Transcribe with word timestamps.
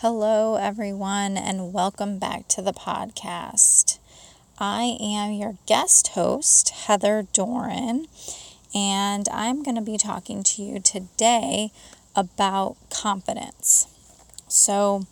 Hello, 0.00 0.56
everyone, 0.56 1.38
and 1.38 1.72
welcome 1.72 2.18
back 2.18 2.48
to 2.48 2.60
the 2.60 2.74
podcast. 2.74 3.98
I 4.58 4.98
am 5.00 5.32
your 5.32 5.56
guest 5.64 6.08
host, 6.08 6.68
Heather 6.68 7.26
Doran, 7.32 8.06
and 8.74 9.26
I'm 9.32 9.62
going 9.62 9.74
to 9.74 9.80
be 9.80 9.96
talking 9.96 10.42
to 10.42 10.62
you 10.62 10.80
today 10.80 11.70
about 12.14 12.76
confidence. 12.90 13.86
So, 14.48 15.06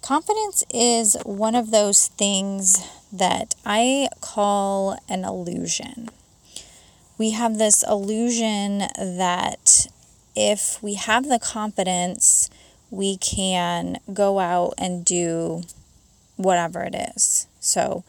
confidence 0.00 0.62
is 0.72 1.16
one 1.24 1.56
of 1.56 1.72
those 1.72 2.06
things 2.06 2.88
that 3.12 3.56
I 3.66 4.08
call 4.20 4.96
an 5.08 5.24
illusion. 5.24 6.08
We 7.18 7.30
have 7.32 7.58
this 7.58 7.82
illusion 7.82 8.78
that 8.96 9.88
if 10.36 10.80
we 10.80 10.94
have 10.94 11.28
the 11.28 11.40
confidence, 11.40 12.48
we 12.94 13.16
can 13.16 13.98
go 14.12 14.38
out 14.38 14.74
and 14.78 15.04
do 15.04 15.62
whatever 16.36 16.82
it 16.82 16.94
is. 16.94 17.46
So, 17.60 18.04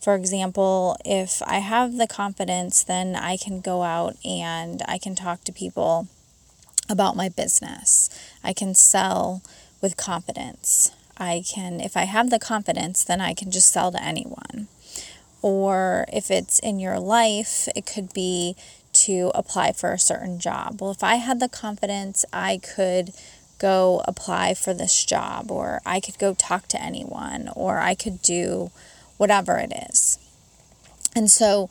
for 0.00 0.14
example, 0.14 0.96
if 1.04 1.42
I 1.42 1.58
have 1.58 1.96
the 1.96 2.06
confidence, 2.06 2.84
then 2.84 3.16
I 3.16 3.36
can 3.36 3.60
go 3.60 3.82
out 3.82 4.16
and 4.24 4.82
I 4.86 4.98
can 4.98 5.14
talk 5.14 5.42
to 5.44 5.52
people 5.52 6.06
about 6.88 7.16
my 7.16 7.28
business. 7.28 8.08
I 8.44 8.52
can 8.52 8.74
sell 8.74 9.42
with 9.80 9.96
confidence. 9.96 10.92
I 11.18 11.42
can, 11.46 11.80
if 11.80 11.96
I 11.96 12.04
have 12.04 12.30
the 12.30 12.38
confidence, 12.38 13.02
then 13.02 13.20
I 13.20 13.34
can 13.34 13.50
just 13.50 13.72
sell 13.72 13.90
to 13.90 14.02
anyone. 14.02 14.68
Or 15.42 16.06
if 16.12 16.30
it's 16.30 16.58
in 16.60 16.78
your 16.78 16.98
life, 16.98 17.68
it 17.74 17.86
could 17.86 18.12
be 18.12 18.56
to 18.92 19.30
apply 19.34 19.72
for 19.72 19.92
a 19.92 19.98
certain 19.98 20.38
job. 20.38 20.80
Well, 20.80 20.90
if 20.90 21.02
I 21.02 21.16
had 21.16 21.40
the 21.40 21.48
confidence, 21.48 22.24
I 22.32 22.58
could 22.58 23.12
go 23.58 24.02
apply 24.06 24.54
for 24.54 24.72
this 24.72 25.04
job, 25.04 25.50
or 25.50 25.80
I 25.84 26.00
could 26.00 26.18
go 26.18 26.34
talk 26.34 26.68
to 26.68 26.82
anyone, 26.82 27.50
or 27.54 27.78
I 27.78 27.94
could 27.94 28.22
do 28.22 28.70
whatever 29.16 29.58
it 29.58 29.72
is. 29.90 30.18
And 31.14 31.30
so 31.30 31.68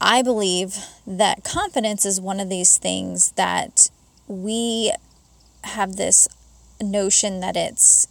I 0.00 0.22
believe 0.22 0.76
that 1.06 1.44
confidence 1.44 2.04
is 2.04 2.20
one 2.20 2.40
of 2.40 2.48
these 2.48 2.78
things 2.78 3.32
that 3.32 3.90
we 4.28 4.92
have 5.64 5.96
this 5.96 6.28
notion 6.80 7.40
that 7.40 7.56
it's 7.56 8.06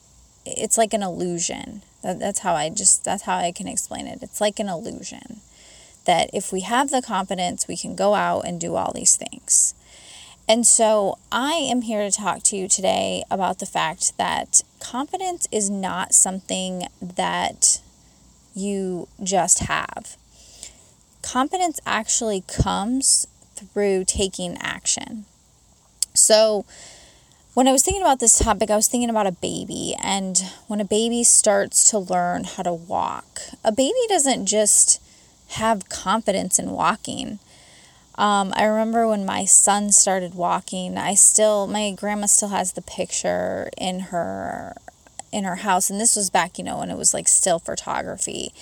it's 0.46 0.78
like 0.78 0.94
an 0.94 1.04
illusion. 1.04 1.82
That, 2.04 2.20
that's 2.20 2.40
how 2.40 2.54
I 2.54 2.70
just 2.70 3.04
that's 3.04 3.24
how 3.24 3.38
I 3.38 3.52
can 3.52 3.68
explain 3.68 4.08
it. 4.08 4.20
It's 4.22 4.42
like 4.42 4.60
an 4.60 4.70
illusion 4.70 5.42
that 6.06 6.30
if 6.34 6.52
we 6.52 6.62
have 6.62 6.90
the 6.90 7.02
confidence, 7.02 7.68
we 7.68 7.78
can 7.78 7.96
go 7.96 8.14
out 8.14 8.42
and 8.42 8.60
do 8.60 8.76
all 8.76 8.92
these 8.94 9.16
things. 9.16 9.74
And 10.48 10.66
so 10.66 11.18
I 11.32 11.54
am 11.54 11.82
here 11.82 12.08
to 12.08 12.16
talk 12.16 12.44
to 12.44 12.58
you 12.58 12.68
today 12.68 13.24
about 13.32 13.60
the 13.60 13.66
fact 13.66 14.18
that 14.18 14.62
confidence 14.80 15.48
is 15.52 15.70
not 15.70 16.14
something 16.14 16.84
that 17.02 17.82
you 18.54 19.08
just 19.24 19.60
have. 19.60 20.18
Confidence 21.24 21.80
actually 21.88 22.44
comes 22.48 23.26
through 23.56 24.06
taking 24.06 24.58
action. 24.60 25.26
So, 26.14 26.66
when 27.56 27.68
I 27.68 27.72
was 27.72 27.84
thinking 27.84 28.02
about 28.02 28.20
this 28.20 28.38
topic, 28.38 28.70
I 28.70 28.76
was 28.76 28.88
thinking 28.88 29.10
about 29.10 29.28
a 29.28 29.32
baby. 29.32 29.96
And 30.02 30.38
when 30.68 30.82
a 30.82 30.86
baby 30.86 31.24
starts 31.24 31.90
to 31.90 31.98
learn 31.98 32.44
how 32.44 32.64
to 32.64 32.74
walk, 32.74 33.40
a 33.64 33.72
baby 33.72 33.94
doesn't 34.10 34.46
just 34.46 35.02
have 35.52 35.90
confidence 35.90 36.60
in 36.60 36.72
walking. 36.72 37.40
Um, 38.18 38.54
I 38.56 38.64
remember 38.64 39.08
when 39.08 39.26
my 39.26 39.46
son 39.46 39.92
started 39.92 40.36
walking, 40.36 40.98
I 40.98 41.16
still, 41.16 41.68
my 41.68 41.92
grandma 41.92 42.28
still 42.28 42.50
has 42.50 42.74
the 42.74 42.82
picture 42.82 43.70
in 43.78 44.00
her 44.00 44.76
in 45.36 45.44
her 45.44 45.58
house 45.58 45.90
and 45.90 46.00
this 46.00 46.16
was 46.16 46.30
back 46.30 46.58
you 46.58 46.64
know 46.64 46.78
when 46.78 46.90
it 46.90 46.98
was 46.98 47.14
like 47.14 47.28
still 47.28 47.60
photography. 47.60 48.54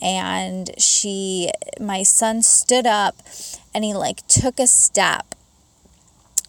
And 0.00 0.70
she 0.78 1.50
my 1.80 2.04
son 2.04 2.42
stood 2.42 2.86
up 2.86 3.16
and 3.74 3.82
he 3.84 3.92
like 3.94 4.26
took 4.28 4.60
a 4.60 4.68
step. 4.68 5.34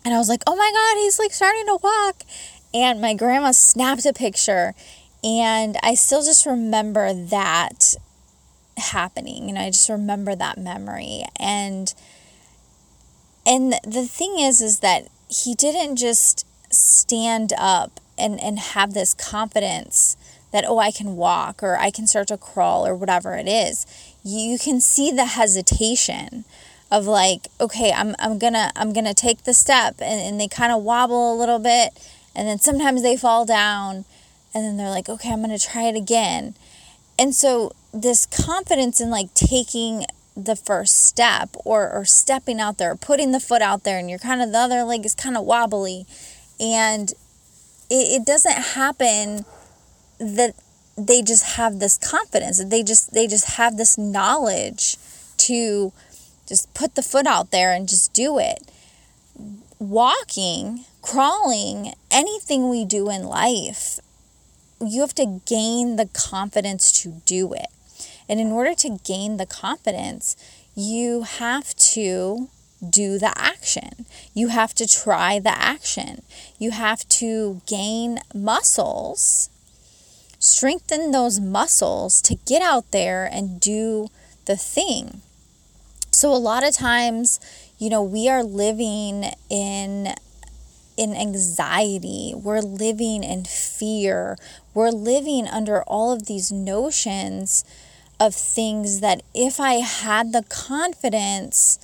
And 0.06 0.14
i 0.14 0.18
was 0.18 0.30
like 0.30 0.44
oh 0.46 0.56
my 0.56 0.72
god 0.72 1.02
he's 1.02 1.18
like 1.18 1.32
starting 1.32 1.66
to 1.66 1.80
walk. 1.82 2.22
And 2.74 3.02
my 3.02 3.16
grandma 3.16 3.52
snapped 3.52 4.06
a 4.06 4.14
picture. 4.14 4.76
And 5.24 5.78
i 5.82 5.96
still 5.96 6.22
just 6.22 6.46
remember 6.46 7.12
that 7.12 7.96
happening. 8.78 9.50
And 9.50 9.58
i 9.58 9.72
just 9.72 9.90
remember 9.90 10.36
that 10.36 10.60
memory. 10.60 11.24
And 11.38 11.92
and 13.46 13.74
the 13.84 14.06
thing 14.06 14.40
is 14.40 14.62
is 14.62 14.80
that 14.80 15.08
he 15.30 15.56
didn't 15.56 15.96
just 15.96 16.46
stand 16.74 17.54
up 17.58 18.00
and, 18.18 18.40
and 18.40 18.60
have 18.60 18.94
this 18.94 19.14
confidence 19.14 20.16
that 20.52 20.66
oh 20.68 20.78
i 20.80 20.92
can 20.92 21.16
walk 21.16 21.64
or 21.64 21.78
i 21.78 21.90
can 21.90 22.06
start 22.06 22.28
to 22.28 22.38
crawl 22.38 22.86
or 22.86 22.96
whatever 22.96 23.36
it 23.36 23.48
is. 23.48 23.86
You 24.24 24.60
can 24.60 24.82
see 24.82 25.12
the 25.12 25.26
hesitation 25.26 26.46
of 26.92 27.06
like 27.08 27.48
okay 27.60 27.92
i'm, 27.92 28.16
I'm 28.20 28.38
gonna 28.38 28.72
i'm 28.76 28.94
gonna 28.94 29.14
take 29.14 29.44
the 29.44 29.54
step. 29.54 29.96
And, 30.02 30.20
and 30.22 30.40
they 30.40 30.48
kind 30.48 30.72
of 30.72 30.84
wobble 30.84 31.34
a 31.34 31.38
little 31.38 31.60
bit. 31.60 31.90
And 32.36 32.48
then 32.48 32.60
sometimes 32.60 33.02
they 33.02 33.18
fall 33.18 33.46
down. 33.46 34.06
And 34.54 34.66
then 34.66 34.78
they're 34.78 34.90
like 34.90 35.10
okay 35.10 35.32
i'm 35.32 35.42
gonna 35.42 35.58
try 35.58 35.84
it 35.84 35.96
again. 35.96 36.56
And 37.18 37.34
so 37.36 37.72
this 37.94 38.26
confidence 38.26 39.02
in 39.02 39.10
like 39.10 39.34
taking 39.34 40.06
the 40.46 40.56
first 40.56 41.06
step 41.06 41.50
or, 41.66 41.90
or 41.90 42.06
stepping 42.06 42.60
out 42.60 42.78
there, 42.78 42.96
putting 42.96 43.32
the 43.32 43.40
foot 43.40 43.62
out 43.62 43.84
there, 43.84 43.98
and 43.98 44.10
you're 44.10 44.20
kind 44.20 44.42
of 44.42 44.52
the 44.52 44.58
other 44.58 44.84
leg 44.84 45.06
is 45.06 45.16
kind 45.16 45.38
of 45.38 45.46
wobbly. 45.46 46.06
And 46.60 47.12
it, 47.90 48.22
it 48.22 48.26
doesn't 48.26 48.52
happen 48.52 49.46
that 50.20 50.56
they 50.98 51.22
just 51.22 51.56
have 51.56 51.80
this 51.80 51.98
confidence. 51.98 52.58
That 52.58 52.70
they 52.70 52.84
just 52.84 53.14
they 53.14 53.28
just 53.28 53.58
have 53.58 53.78
this 53.78 53.98
knowledge 53.98 54.98
to 55.38 55.92
just 56.48 56.74
put 56.74 56.96
the 56.96 57.04
foot 57.04 57.26
out 57.26 57.52
there 57.52 57.74
and 57.74 57.88
just 57.88 58.14
do 58.14 58.38
it. 58.38 58.64
Walking, 59.80 60.86
crawling, 61.02 61.94
anything 62.12 62.70
we 62.70 62.86
do 62.86 63.10
in 63.10 63.24
life, 63.24 64.00
you 64.80 65.02
have 65.02 65.16
to 65.16 65.42
gain 65.46 65.96
the 65.96 66.08
confidence 66.08 66.92
to 67.04 67.22
do 67.26 67.54
it. 67.54 67.68
And 68.32 68.40
in 68.40 68.54
order 68.54 68.74
to 68.76 68.98
gain 69.04 69.36
the 69.36 69.46
confidence, 69.46 70.38
you 70.74 71.24
have 71.24 71.76
to 71.76 72.48
do 72.90 73.20
the 73.20 73.34
action. 73.38 74.06
You 74.34 74.48
have 74.48 74.74
to 74.76 74.88
try 74.88 75.38
the 75.38 75.52
action. 75.52 76.22
You 76.58 76.72
have 76.72 77.08
to 77.10 77.62
gain 77.68 78.20
muscles, 78.34 79.50
strengthen 80.40 81.12
those 81.12 81.42
muscles 81.42 82.22
to 82.22 82.36
get 82.36 82.62
out 82.62 82.92
there 82.92 83.26
and 83.26 83.60
do 83.60 84.08
the 84.46 84.56
thing. 84.56 85.20
So 86.14 86.34
a 86.34 86.40
lot 86.40 86.66
of 86.66 86.74
times, 86.74 87.38
you 87.78 87.90
know, 87.90 88.02
we 88.02 88.30
are 88.30 88.44
living 88.44 89.26
in 89.50 90.16
in 90.96 91.16
anxiety. 91.16 92.34
We're 92.34 92.62
living 92.62 93.24
in 93.24 93.44
fear. 93.44 94.38
We're 94.74 94.92
living 94.92 95.48
under 95.48 95.84
all 95.84 96.14
of 96.14 96.28
these 96.28 96.50
notions 96.50 97.66
of 98.22 98.36
things 98.36 99.00
that 99.00 99.24
if 99.34 99.60
I 99.60 99.76
had 99.80 100.32
the 100.32 100.44
confidence, 100.44 101.80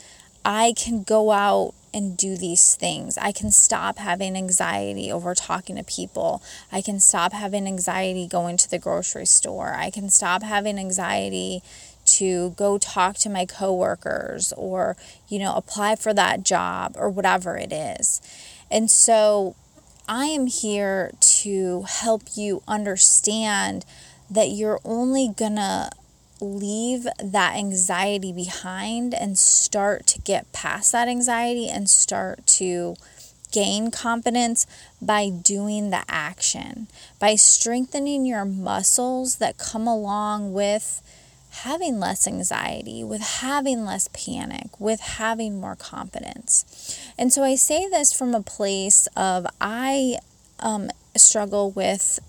I 0.45 0.73
can 0.77 1.01
go 1.01 1.31
out 1.31 1.73
and 1.91 2.15
do 2.15 2.37
these 2.37 2.75
things. 2.75 3.17
I 3.17 3.31
can 3.31 3.49
stop 3.49 3.97
having 3.97 4.37
anxiety 4.37 5.11
over 5.11 5.33
talking 5.33 5.77
to 5.77 5.83
people. 5.83 6.43
I 6.71 6.83
can 6.83 6.99
stop 6.99 7.33
having 7.33 7.65
anxiety 7.65 8.27
going 8.27 8.55
to 8.57 8.69
the 8.69 8.77
grocery 8.77 9.25
store. 9.25 9.73
I 9.73 9.89
can 9.89 10.11
stop 10.11 10.43
having 10.43 10.77
anxiety 10.77 11.63
to 12.05 12.51
go 12.51 12.77
talk 12.77 13.15
to 13.17 13.29
my 13.29 13.47
coworkers 13.47 14.53
or, 14.55 14.95
you 15.27 15.39
know, 15.39 15.55
apply 15.55 15.95
for 15.95 16.13
that 16.13 16.43
job 16.43 16.95
or 16.99 17.09
whatever 17.09 17.57
it 17.57 17.73
is. 17.73 18.21
And 18.69 18.91
so 18.91 19.55
I 20.07 20.25
am 20.25 20.45
here 20.45 21.09
to 21.19 21.81
help 21.87 22.21
you 22.35 22.61
understand 22.67 23.85
that 24.29 24.51
you're 24.51 24.79
only 24.85 25.33
gonna 25.35 25.89
leave 26.39 27.07
that 27.23 27.55
anxiety 27.55 28.31
behind 28.31 29.13
and 29.13 29.37
start 29.37 30.05
to 30.07 30.21
get 30.21 30.51
past 30.51 30.91
that 30.91 31.07
anxiety 31.07 31.67
and 31.67 31.89
start 31.89 32.45
to 32.45 32.95
gain 33.51 33.91
confidence 33.91 34.67
by 35.01 35.29
doing 35.29 35.89
the 35.89 36.03
action, 36.09 36.87
by 37.19 37.35
strengthening 37.35 38.25
your 38.25 38.45
muscles 38.45 39.37
that 39.37 39.57
come 39.57 39.87
along 39.87 40.53
with 40.53 41.01
having 41.61 41.99
less 41.99 42.27
anxiety, 42.27 43.03
with 43.03 43.21
having 43.21 43.85
less 43.85 44.09
panic, 44.09 44.79
with 44.79 44.99
having 44.99 45.59
more 45.59 45.75
confidence. 45.75 46.99
And 47.17 47.33
so 47.33 47.43
I 47.43 47.55
say 47.55 47.87
this 47.89 48.13
from 48.13 48.35
a 48.35 48.41
place 48.41 49.07
of 49.15 49.47
I 49.59 50.17
um, 50.59 50.89
struggle 51.15 51.71
with 51.71 52.19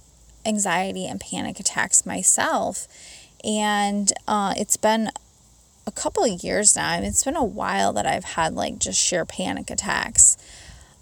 anxiety 0.46 1.06
and 1.06 1.20
panic 1.20 1.60
attacks 1.60 2.06
myself. 2.06 2.88
And 3.44 4.12
uh, 4.26 4.54
it's 4.56 4.76
been 4.76 5.10
a 5.86 5.90
couple 5.90 6.24
of 6.24 6.42
years 6.42 6.76
now. 6.76 6.88
I 6.88 7.00
mean, 7.00 7.08
it's 7.08 7.24
been 7.24 7.36
a 7.36 7.44
while 7.44 7.92
that 7.94 8.06
I've 8.06 8.24
had 8.24 8.54
like 8.54 8.78
just 8.78 9.00
sheer 9.00 9.24
panic 9.24 9.70
attacks. 9.70 10.36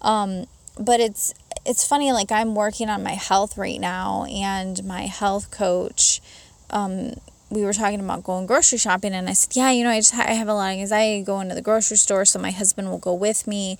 Um, 0.01 0.45
but 0.79 0.99
it's 0.99 1.33
it's 1.65 1.85
funny, 1.85 2.13
like 2.13 2.31
I'm 2.31 2.55
working 2.55 2.89
on 2.89 3.03
my 3.03 3.15
health 3.15 3.57
right 3.57 3.79
now, 3.79 4.25
and 4.25 4.81
my 4.85 5.01
health 5.01 5.51
coach, 5.51 6.21
um, 6.69 7.13
we 7.49 7.63
were 7.63 7.73
talking 7.73 7.99
about 7.99 8.23
going 8.23 8.45
grocery 8.45 8.77
shopping, 8.77 9.13
and 9.13 9.27
I 9.27 9.33
said, 9.33 9.55
Yeah, 9.55 9.71
you 9.71 9.83
know, 9.83 9.89
I 9.89 9.99
just 9.99 10.13
ha- 10.13 10.25
I 10.27 10.33
have 10.33 10.47
a 10.47 10.53
lot 10.53 10.73
of 10.73 10.79
anxiety 10.79 11.23
going 11.23 11.49
to 11.49 11.55
the 11.55 11.61
grocery 11.61 11.97
store, 11.97 12.25
so 12.25 12.39
my 12.39 12.51
husband 12.51 12.89
will 12.89 12.97
go 12.97 13.13
with 13.13 13.47
me. 13.47 13.77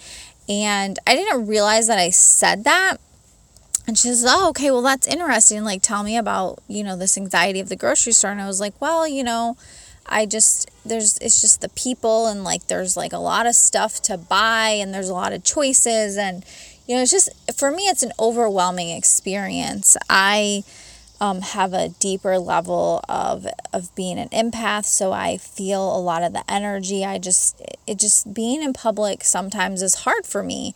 And 0.49 0.97
I 1.05 1.15
didn't 1.15 1.47
realize 1.47 1.87
that 1.87 1.99
I 1.99 2.09
said 2.09 2.63
that. 2.63 2.97
And 3.87 3.97
she 3.97 4.09
says, 4.09 4.25
Oh, 4.27 4.49
okay, 4.49 4.69
well, 4.69 4.81
that's 4.81 5.07
interesting. 5.07 5.63
Like, 5.63 5.81
tell 5.81 6.03
me 6.03 6.17
about, 6.17 6.59
you 6.67 6.83
know, 6.83 6.97
this 6.97 7.17
anxiety 7.17 7.61
of 7.61 7.69
the 7.69 7.77
grocery 7.77 8.11
store. 8.11 8.31
And 8.31 8.41
I 8.41 8.45
was 8.45 8.59
like, 8.59 8.79
Well, 8.81 9.07
you 9.07 9.23
know, 9.23 9.57
I 10.05 10.25
just, 10.25 10.69
there's, 10.85 11.17
it's 11.19 11.41
just 11.41 11.61
the 11.61 11.69
people, 11.69 12.27
and 12.27 12.43
like, 12.43 12.67
there's 12.67 12.95
like 12.97 13.13
a 13.13 13.17
lot 13.17 13.45
of 13.45 13.55
stuff 13.55 14.01
to 14.03 14.17
buy, 14.17 14.69
and 14.69 14.93
there's 14.93 15.09
a 15.09 15.13
lot 15.13 15.33
of 15.33 15.43
choices. 15.43 16.17
And, 16.17 16.43
you 16.85 16.95
know, 16.95 17.01
it's 17.01 17.11
just, 17.11 17.29
for 17.57 17.71
me, 17.71 17.83
it's 17.83 18.03
an 18.03 18.11
overwhelming 18.19 18.89
experience. 18.89 19.95
I, 20.09 20.63
um, 21.19 21.41
have 21.41 21.73
a 21.73 21.89
deeper 21.89 22.37
level 22.37 23.03
of 23.09 23.47
of 23.73 23.93
being 23.95 24.19
an 24.19 24.29
empath 24.29 24.85
so 24.85 25.11
i 25.11 25.37
feel 25.37 25.95
a 25.95 25.97
lot 25.97 26.21
of 26.21 26.33
the 26.33 26.43
energy 26.47 27.03
i 27.03 27.17
just 27.17 27.59
it 27.87 27.97
just 27.97 28.33
being 28.33 28.61
in 28.61 28.71
public 28.71 29.23
sometimes 29.23 29.81
is 29.81 29.95
hard 29.95 30.25
for 30.25 30.43
me 30.43 30.75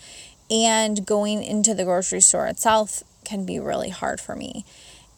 and 0.52 1.06
going 1.06 1.44
into 1.44 1.74
the 1.74 1.86
grocery 1.86 2.22
store 2.22 2.48
itself 2.48 3.04
can 3.24 3.46
be 3.46 3.60
really 3.60 3.90
hard 3.90 4.20
for 4.20 4.36
me. 4.36 4.66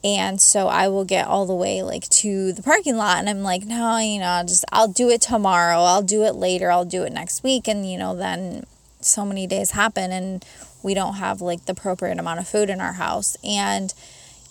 And 0.06 0.42
so 0.42 0.68
i 0.68 0.90
will 0.90 1.06
get 1.06 1.28
all 1.28 1.46
the 1.46 1.56
way 1.56 1.82
like 1.82 2.08
to 2.10 2.52
the 2.52 2.62
parking 2.62 2.98
lot 2.98 3.20
and 3.20 3.30
i'm 3.30 3.42
like 3.42 3.64
no 3.64 3.98
you 4.00 4.20
know 4.20 4.44
just 4.46 4.66
i'll 4.70 4.90
do 4.90 5.10
it 5.10 5.22
tomorrow. 5.22 5.80
I'll 5.80 6.02
do 6.02 6.24
it 6.24 6.36
later. 6.36 6.70
I'll 6.70 6.86
do 6.86 7.04
it 7.04 7.14
next 7.14 7.42
week. 7.42 7.68
And 7.68 7.90
you 7.90 7.98
know 7.98 8.16
then 8.16 8.66
so 9.00 9.26
many 9.26 9.48
days 9.48 9.72
happen 9.72 10.12
and 10.12 10.46
we 10.84 10.94
don't 10.94 11.16
have 11.16 11.42
like 11.42 11.66
the 11.66 11.72
appropriate 11.72 12.20
amount 12.20 12.40
of 12.40 12.48
food 12.48 12.70
in 12.70 12.82
our 12.82 12.94
house. 12.94 13.38
And 13.44 13.94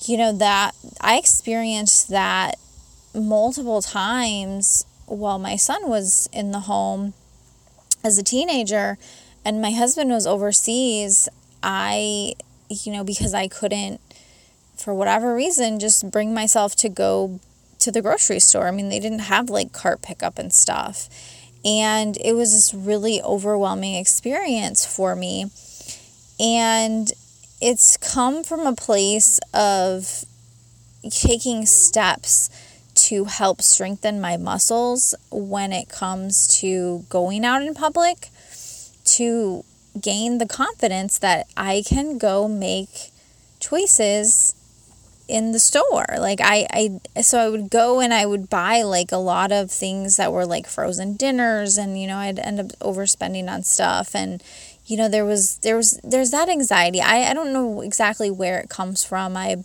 you 0.08 0.16
know, 0.16 0.32
that 0.32 0.74
I 1.00 1.18
experienced 1.18 2.08
that 2.08 2.56
multiple 3.14 3.82
times 3.82 4.84
while 5.06 5.38
my 5.38 5.56
son 5.56 5.88
was 5.88 6.28
in 6.32 6.50
the 6.50 6.60
home 6.60 7.14
as 8.02 8.18
a 8.18 8.22
teenager 8.22 8.98
and 9.44 9.60
my 9.60 9.72
husband 9.72 10.10
was 10.10 10.26
overseas. 10.26 11.28
I, 11.62 12.34
you 12.68 12.92
know, 12.92 13.04
because 13.04 13.34
I 13.34 13.48
couldn't, 13.48 14.00
for 14.76 14.94
whatever 14.94 15.34
reason, 15.34 15.78
just 15.78 16.10
bring 16.10 16.34
myself 16.34 16.74
to 16.76 16.88
go 16.88 17.40
to 17.78 17.92
the 17.92 18.02
grocery 18.02 18.40
store. 18.40 18.68
I 18.68 18.70
mean, 18.70 18.88
they 18.88 19.00
didn't 19.00 19.20
have 19.20 19.50
like 19.50 19.72
cart 19.72 20.02
pickup 20.02 20.38
and 20.38 20.52
stuff. 20.52 21.08
And 21.64 22.16
it 22.20 22.32
was 22.32 22.52
this 22.52 22.74
really 22.74 23.22
overwhelming 23.22 23.94
experience 23.94 24.84
for 24.84 25.14
me. 25.14 25.46
And 26.40 27.12
it's 27.60 27.96
come 27.96 28.42
from 28.42 28.66
a 28.66 28.74
place 28.74 29.38
of 29.54 30.24
taking 31.10 31.66
steps 31.66 32.50
to 32.94 33.24
help 33.24 33.62
strengthen 33.62 34.20
my 34.20 34.36
muscles 34.36 35.14
when 35.30 35.72
it 35.72 35.88
comes 35.88 36.46
to 36.60 37.04
going 37.08 37.44
out 37.44 37.62
in 37.62 37.74
public 37.74 38.28
to 39.04 39.64
gain 40.00 40.38
the 40.38 40.46
confidence 40.46 41.18
that 41.18 41.46
I 41.56 41.82
can 41.86 42.18
go 42.18 42.48
make 42.48 43.10
choices 43.60 44.54
in 45.28 45.52
the 45.52 45.58
store. 45.58 46.04
Like 46.18 46.40
I, 46.42 47.00
I 47.14 47.22
so 47.22 47.38
I 47.38 47.48
would 47.48 47.70
go 47.70 48.00
and 48.00 48.12
I 48.12 48.26
would 48.26 48.50
buy 48.50 48.82
like 48.82 49.12
a 49.12 49.16
lot 49.16 49.52
of 49.52 49.70
things 49.70 50.16
that 50.16 50.32
were 50.32 50.46
like 50.46 50.66
frozen 50.66 51.14
dinners 51.14 51.78
and 51.78 52.00
you 52.00 52.06
know 52.06 52.18
I'd 52.18 52.38
end 52.38 52.60
up 52.60 52.66
overspending 52.80 53.48
on 53.48 53.62
stuff. 53.62 54.14
And 54.14 54.42
you 54.86 54.96
know 54.96 55.08
there 55.08 55.24
was 55.24 55.58
there 55.58 55.76
was 55.76 56.00
there's 56.02 56.30
that 56.30 56.48
anxiety. 56.48 57.00
I 57.00 57.30
i 57.30 57.34
don't 57.34 57.52
know 57.52 57.80
exactly 57.80 58.30
where 58.30 58.58
it 58.58 58.68
comes 58.68 59.04
from. 59.04 59.36
I 59.36 59.64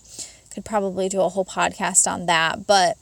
could 0.54 0.64
probably 0.64 1.10
do 1.10 1.22
a 1.22 1.30
whole 1.30 1.46
podcast 1.46 2.10
on 2.10 2.28
that. 2.28 2.66
But 2.66 2.98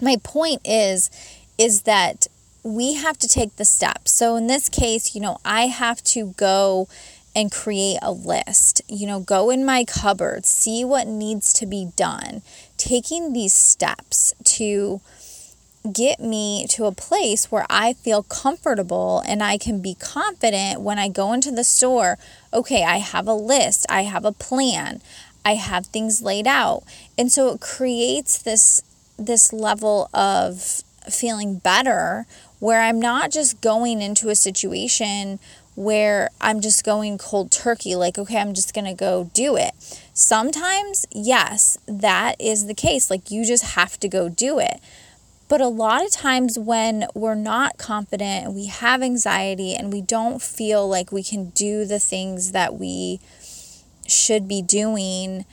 my 0.00 0.16
point 0.22 0.62
is 0.64 1.10
is 1.58 1.82
that 1.82 2.26
we 2.66 2.94
have 2.94 3.16
to 3.16 3.28
take 3.28 3.54
the 3.56 3.64
steps 3.64 4.10
so 4.10 4.34
in 4.36 4.48
this 4.48 4.68
case 4.68 5.14
you 5.14 5.20
know 5.20 5.38
i 5.44 5.68
have 5.68 6.02
to 6.02 6.34
go 6.36 6.88
and 7.34 7.52
create 7.52 7.98
a 8.02 8.10
list 8.10 8.82
you 8.88 9.06
know 9.06 9.20
go 9.20 9.50
in 9.50 9.64
my 9.64 9.84
cupboard 9.84 10.44
see 10.44 10.84
what 10.84 11.06
needs 11.06 11.52
to 11.52 11.64
be 11.64 11.92
done 11.96 12.42
taking 12.76 13.32
these 13.32 13.52
steps 13.52 14.34
to 14.42 15.00
get 15.92 16.20
me 16.20 16.66
to 16.68 16.84
a 16.86 16.92
place 16.92 17.50
where 17.50 17.66
I 17.70 17.92
feel 17.92 18.22
comfortable 18.24 19.22
and 19.26 19.42
I 19.42 19.58
can 19.58 19.80
be 19.80 19.94
confident 19.94 20.80
when 20.80 20.98
I 20.98 21.08
go 21.08 21.32
into 21.32 21.50
the 21.50 21.64
store. 21.64 22.18
Okay, 22.52 22.82
I 22.82 22.98
have 22.98 23.28
a 23.28 23.34
list, 23.34 23.86
I 23.88 24.02
have 24.02 24.24
a 24.24 24.32
plan, 24.32 25.00
I 25.44 25.54
have 25.54 25.86
things 25.86 26.22
laid 26.22 26.46
out. 26.46 26.82
And 27.16 27.30
so 27.30 27.50
it 27.50 27.60
creates 27.60 28.38
this 28.38 28.82
this 29.18 29.52
level 29.52 30.10
of 30.12 30.82
feeling 31.08 31.56
better 31.56 32.26
where 32.58 32.80
I'm 32.80 33.00
not 33.00 33.30
just 33.30 33.60
going 33.60 34.00
into 34.00 34.28
a 34.28 34.34
situation 34.34 35.38
where 35.74 36.30
I'm 36.40 36.62
just 36.62 36.84
going 36.84 37.18
cold 37.18 37.50
turkey, 37.50 37.94
like, 37.94 38.16
okay, 38.16 38.38
I'm 38.38 38.54
just 38.54 38.72
gonna 38.72 38.94
go 38.94 39.30
do 39.34 39.56
it. 39.56 39.72
Sometimes, 40.14 41.06
yes, 41.12 41.78
that 41.86 42.36
is 42.40 42.66
the 42.66 42.74
case. 42.74 43.10
Like, 43.10 43.30
you 43.30 43.44
just 43.44 43.74
have 43.74 44.00
to 44.00 44.08
go 44.08 44.30
do 44.30 44.58
it. 44.58 44.80
But 45.48 45.60
a 45.60 45.68
lot 45.68 46.04
of 46.04 46.10
times 46.10 46.58
when 46.58 47.06
we're 47.14 47.36
not 47.36 47.78
confident 47.78 48.46
and 48.46 48.54
we 48.54 48.66
have 48.66 49.02
anxiety 49.02 49.74
and 49.74 49.92
we 49.92 50.00
don't 50.00 50.42
feel 50.42 50.88
like 50.88 51.12
we 51.12 51.22
can 51.22 51.50
do 51.50 51.84
the 51.84 52.00
things 52.00 52.52
that 52.52 52.74
we 52.74 53.20
should 54.08 54.48
be 54.48 54.62
doing, 54.62 55.44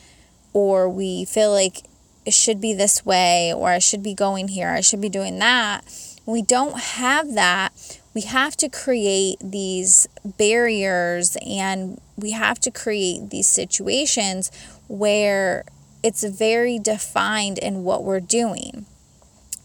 or 0.53 0.87
we 0.87 1.25
feel 1.25 1.51
like 1.51 1.83
it 2.25 2.33
should 2.33 2.61
be 2.61 2.73
this 2.73 3.05
way, 3.05 3.53
or 3.53 3.69
I 3.69 3.79
should 3.79 4.01
be 4.01 4.13
going 4.13 4.47
here, 4.47 4.69
I 4.69 4.81
should 4.81 5.01
be 5.01 5.09
doing 5.09 5.37
that, 5.39 5.81
we 6.25 6.41
don't 6.41 6.79
have 6.79 7.33
that, 7.33 7.99
we 8.13 8.21
have 8.21 8.55
to 8.57 8.69
create 8.69 9.37
these 9.41 10.07
barriers 10.37 11.35
and 11.45 11.99
we 12.15 12.31
have 12.31 12.59
to 12.59 12.71
create 12.71 13.29
these 13.29 13.47
situations 13.47 14.51
where 14.87 15.65
it's 16.03 16.23
very 16.23 16.79
defined 16.79 17.57
in 17.57 17.83
what 17.83 18.03
we're 18.03 18.19
doing. 18.19 18.85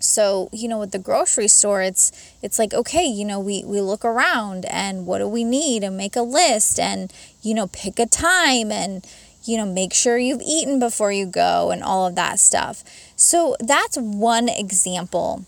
So 0.00 0.49
you 0.52 0.69
know 0.69 0.78
with 0.78 0.93
the 0.93 0.99
grocery 0.99 1.49
store 1.49 1.82
it's 1.82 2.12
it's 2.40 2.56
like 2.58 2.72
okay 2.72 3.04
you 3.04 3.25
know 3.25 3.40
we 3.40 3.64
we 3.64 3.81
look 3.81 4.04
around 4.04 4.64
and 4.66 5.06
what 5.06 5.19
do 5.19 5.26
we 5.26 5.43
need 5.43 5.82
and 5.82 5.96
make 5.96 6.14
a 6.14 6.22
list 6.22 6.78
and 6.78 7.12
you 7.43 7.52
know 7.52 7.66
pick 7.66 7.99
a 7.99 8.06
time 8.06 8.70
and 8.70 9.04
you 9.43 9.56
know 9.56 9.66
make 9.66 9.93
sure 9.93 10.16
you've 10.16 10.40
eaten 10.40 10.78
before 10.78 11.11
you 11.11 11.26
go 11.26 11.72
and 11.72 11.82
all 11.82 12.06
of 12.06 12.14
that 12.14 12.38
stuff. 12.38 12.85
So 13.16 13.56
that's 13.59 13.97
one 13.97 14.49
example 14.49 15.44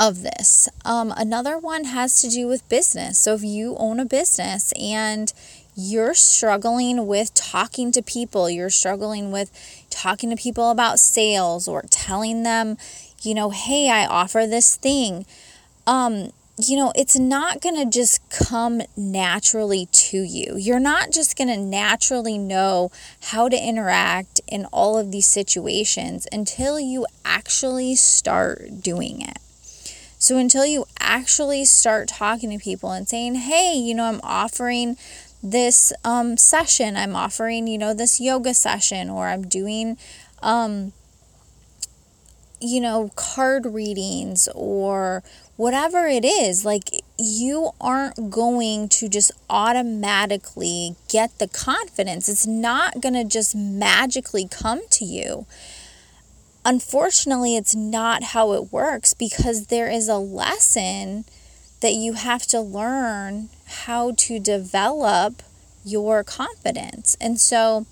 of 0.00 0.22
this 0.22 0.68
um, 0.84 1.12
another 1.16 1.58
one 1.58 1.84
has 1.84 2.20
to 2.22 2.28
do 2.28 2.46
with 2.48 2.68
business 2.68 3.18
so 3.18 3.34
if 3.34 3.44
you 3.44 3.76
own 3.78 4.00
a 4.00 4.04
business 4.04 4.72
and 4.80 5.32
you're 5.76 6.14
struggling 6.14 7.06
with 7.06 7.32
talking 7.34 7.92
to 7.92 8.02
people 8.02 8.50
you're 8.50 8.70
struggling 8.70 9.30
with 9.30 9.50
talking 9.90 10.30
to 10.30 10.36
people 10.36 10.70
about 10.70 10.98
sales 10.98 11.68
or 11.68 11.82
telling 11.90 12.42
them 12.42 12.76
you 13.22 13.34
know, 13.34 13.50
hey, 13.50 13.90
I 13.90 14.06
offer 14.06 14.46
this 14.46 14.76
thing. 14.76 15.26
Um, 15.86 16.32
you 16.62 16.76
know, 16.76 16.92
it's 16.94 17.18
not 17.18 17.62
going 17.62 17.76
to 17.76 17.86
just 17.86 18.20
come 18.28 18.82
naturally 18.96 19.86
to 19.92 20.18
you. 20.18 20.56
You're 20.58 20.80
not 20.80 21.10
just 21.10 21.36
going 21.36 21.48
to 21.48 21.56
naturally 21.56 22.36
know 22.36 22.90
how 23.24 23.48
to 23.48 23.56
interact 23.56 24.40
in 24.46 24.66
all 24.66 24.98
of 24.98 25.10
these 25.10 25.26
situations 25.26 26.26
until 26.30 26.78
you 26.78 27.06
actually 27.24 27.94
start 27.94 28.82
doing 28.82 29.22
it. 29.22 29.38
So, 30.20 30.36
until 30.36 30.66
you 30.66 30.84
actually 30.98 31.64
start 31.64 32.08
talking 32.08 32.50
to 32.50 32.62
people 32.62 32.92
and 32.92 33.08
saying, 33.08 33.36
hey, 33.36 33.72
you 33.74 33.94
know, 33.94 34.04
I'm 34.04 34.20
offering 34.22 34.98
this 35.42 35.94
um, 36.04 36.36
session, 36.36 36.94
I'm 36.94 37.16
offering, 37.16 37.66
you 37.66 37.78
know, 37.78 37.94
this 37.94 38.20
yoga 38.20 38.52
session, 38.52 39.08
or 39.08 39.28
I'm 39.28 39.48
doing, 39.48 39.96
um, 40.42 40.92
you 42.60 42.82
know, 42.82 43.10
card 43.16 43.64
readings 43.64 44.46
or 44.54 45.22
whatever 45.56 46.06
it 46.06 46.26
is, 46.26 46.66
like 46.66 46.90
you 47.18 47.70
aren't 47.80 48.30
going 48.30 48.90
to 48.90 49.08
just 49.08 49.32
automatically 49.48 50.96
get 51.08 51.38
the 51.38 51.48
confidence. 51.48 52.28
It's 52.28 52.46
not 52.46 53.00
going 53.00 53.14
to 53.14 53.24
just 53.24 53.56
magically 53.56 54.46
come 54.46 54.86
to 54.90 55.06
you. 55.06 55.46
Unfortunately, 56.64 57.56
it's 57.56 57.74
not 57.74 58.22
how 58.22 58.52
it 58.52 58.72
works 58.72 59.14
because 59.14 59.66
there 59.66 59.88
is 59.88 60.08
a 60.08 60.18
lesson 60.18 61.24
that 61.80 61.94
you 61.94 62.12
have 62.12 62.42
to 62.48 62.60
learn 62.60 63.48
how 63.66 64.12
to 64.12 64.38
develop 64.38 65.42
your 65.84 66.22
confidence. 66.22 67.16
And 67.20 67.40
so, 67.40 67.86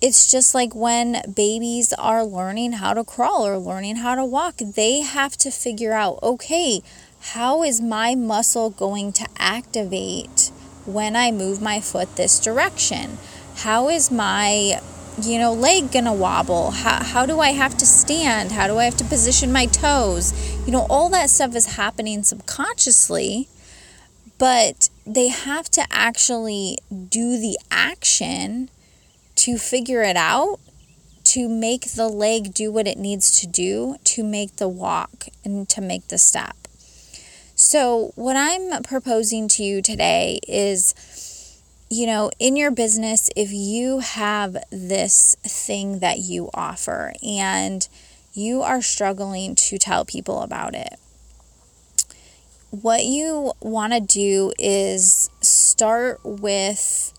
it's 0.00 0.30
just 0.30 0.54
like 0.54 0.74
when 0.74 1.22
babies 1.34 1.92
are 1.94 2.24
learning 2.24 2.72
how 2.72 2.94
to 2.94 3.02
crawl 3.02 3.46
or 3.46 3.58
learning 3.58 3.96
how 3.96 4.14
to 4.14 4.24
walk, 4.24 4.58
they 4.58 5.00
have 5.00 5.36
to 5.38 5.50
figure 5.50 5.92
out 5.92 6.18
okay, 6.22 6.82
how 7.32 7.62
is 7.62 7.80
my 7.80 8.14
muscle 8.14 8.70
going 8.70 9.12
to 9.14 9.26
activate 9.38 10.52
when 10.84 11.16
I 11.16 11.32
move 11.32 11.60
my 11.60 11.80
foot 11.80 12.14
this 12.16 12.38
direction? 12.38 13.18
How 13.56 13.88
is 13.88 14.10
my 14.10 14.80
you 15.20 15.38
know, 15.38 15.52
leg 15.52 15.92
gonna 15.92 16.12
wobble? 16.12 16.70
How, 16.72 17.02
how 17.02 17.26
do 17.26 17.40
I 17.40 17.50
have 17.50 17.76
to 17.78 17.86
stand? 17.86 18.52
How 18.52 18.66
do 18.66 18.78
I 18.78 18.84
have 18.84 18.96
to 18.98 19.04
position 19.04 19.52
my 19.52 19.66
toes? 19.66 20.32
You 20.66 20.72
know, 20.72 20.86
all 20.90 21.08
that 21.10 21.30
stuff 21.30 21.54
is 21.54 21.76
happening 21.76 22.22
subconsciously, 22.22 23.48
but 24.38 24.90
they 25.06 25.28
have 25.28 25.70
to 25.70 25.86
actually 25.90 26.78
do 26.90 27.38
the 27.38 27.58
action 27.70 28.68
to 29.36 29.58
figure 29.58 30.02
it 30.02 30.16
out, 30.16 30.58
to 31.24 31.48
make 31.48 31.92
the 31.92 32.08
leg 32.08 32.52
do 32.52 32.70
what 32.70 32.86
it 32.86 32.98
needs 32.98 33.40
to 33.40 33.46
do, 33.46 33.96
to 34.04 34.22
make 34.22 34.56
the 34.56 34.68
walk 34.68 35.28
and 35.44 35.68
to 35.70 35.80
make 35.80 36.08
the 36.08 36.18
step. 36.18 36.56
So, 37.54 38.12
what 38.16 38.36
I'm 38.36 38.82
proposing 38.82 39.48
to 39.48 39.62
you 39.62 39.80
today 39.80 40.40
is 40.46 40.94
you 41.88 42.06
know, 42.06 42.30
in 42.38 42.56
your 42.56 42.70
business, 42.70 43.30
if 43.36 43.52
you 43.52 44.00
have 44.00 44.56
this 44.70 45.36
thing 45.42 46.00
that 46.00 46.18
you 46.18 46.50
offer 46.52 47.12
and 47.22 47.88
you 48.34 48.62
are 48.62 48.82
struggling 48.82 49.54
to 49.54 49.78
tell 49.78 50.04
people 50.04 50.42
about 50.42 50.74
it, 50.74 50.98
what 52.70 53.04
you 53.04 53.52
want 53.60 53.92
to 53.92 54.00
do 54.00 54.52
is 54.58 55.30
start 55.40 56.20
with 56.24 57.12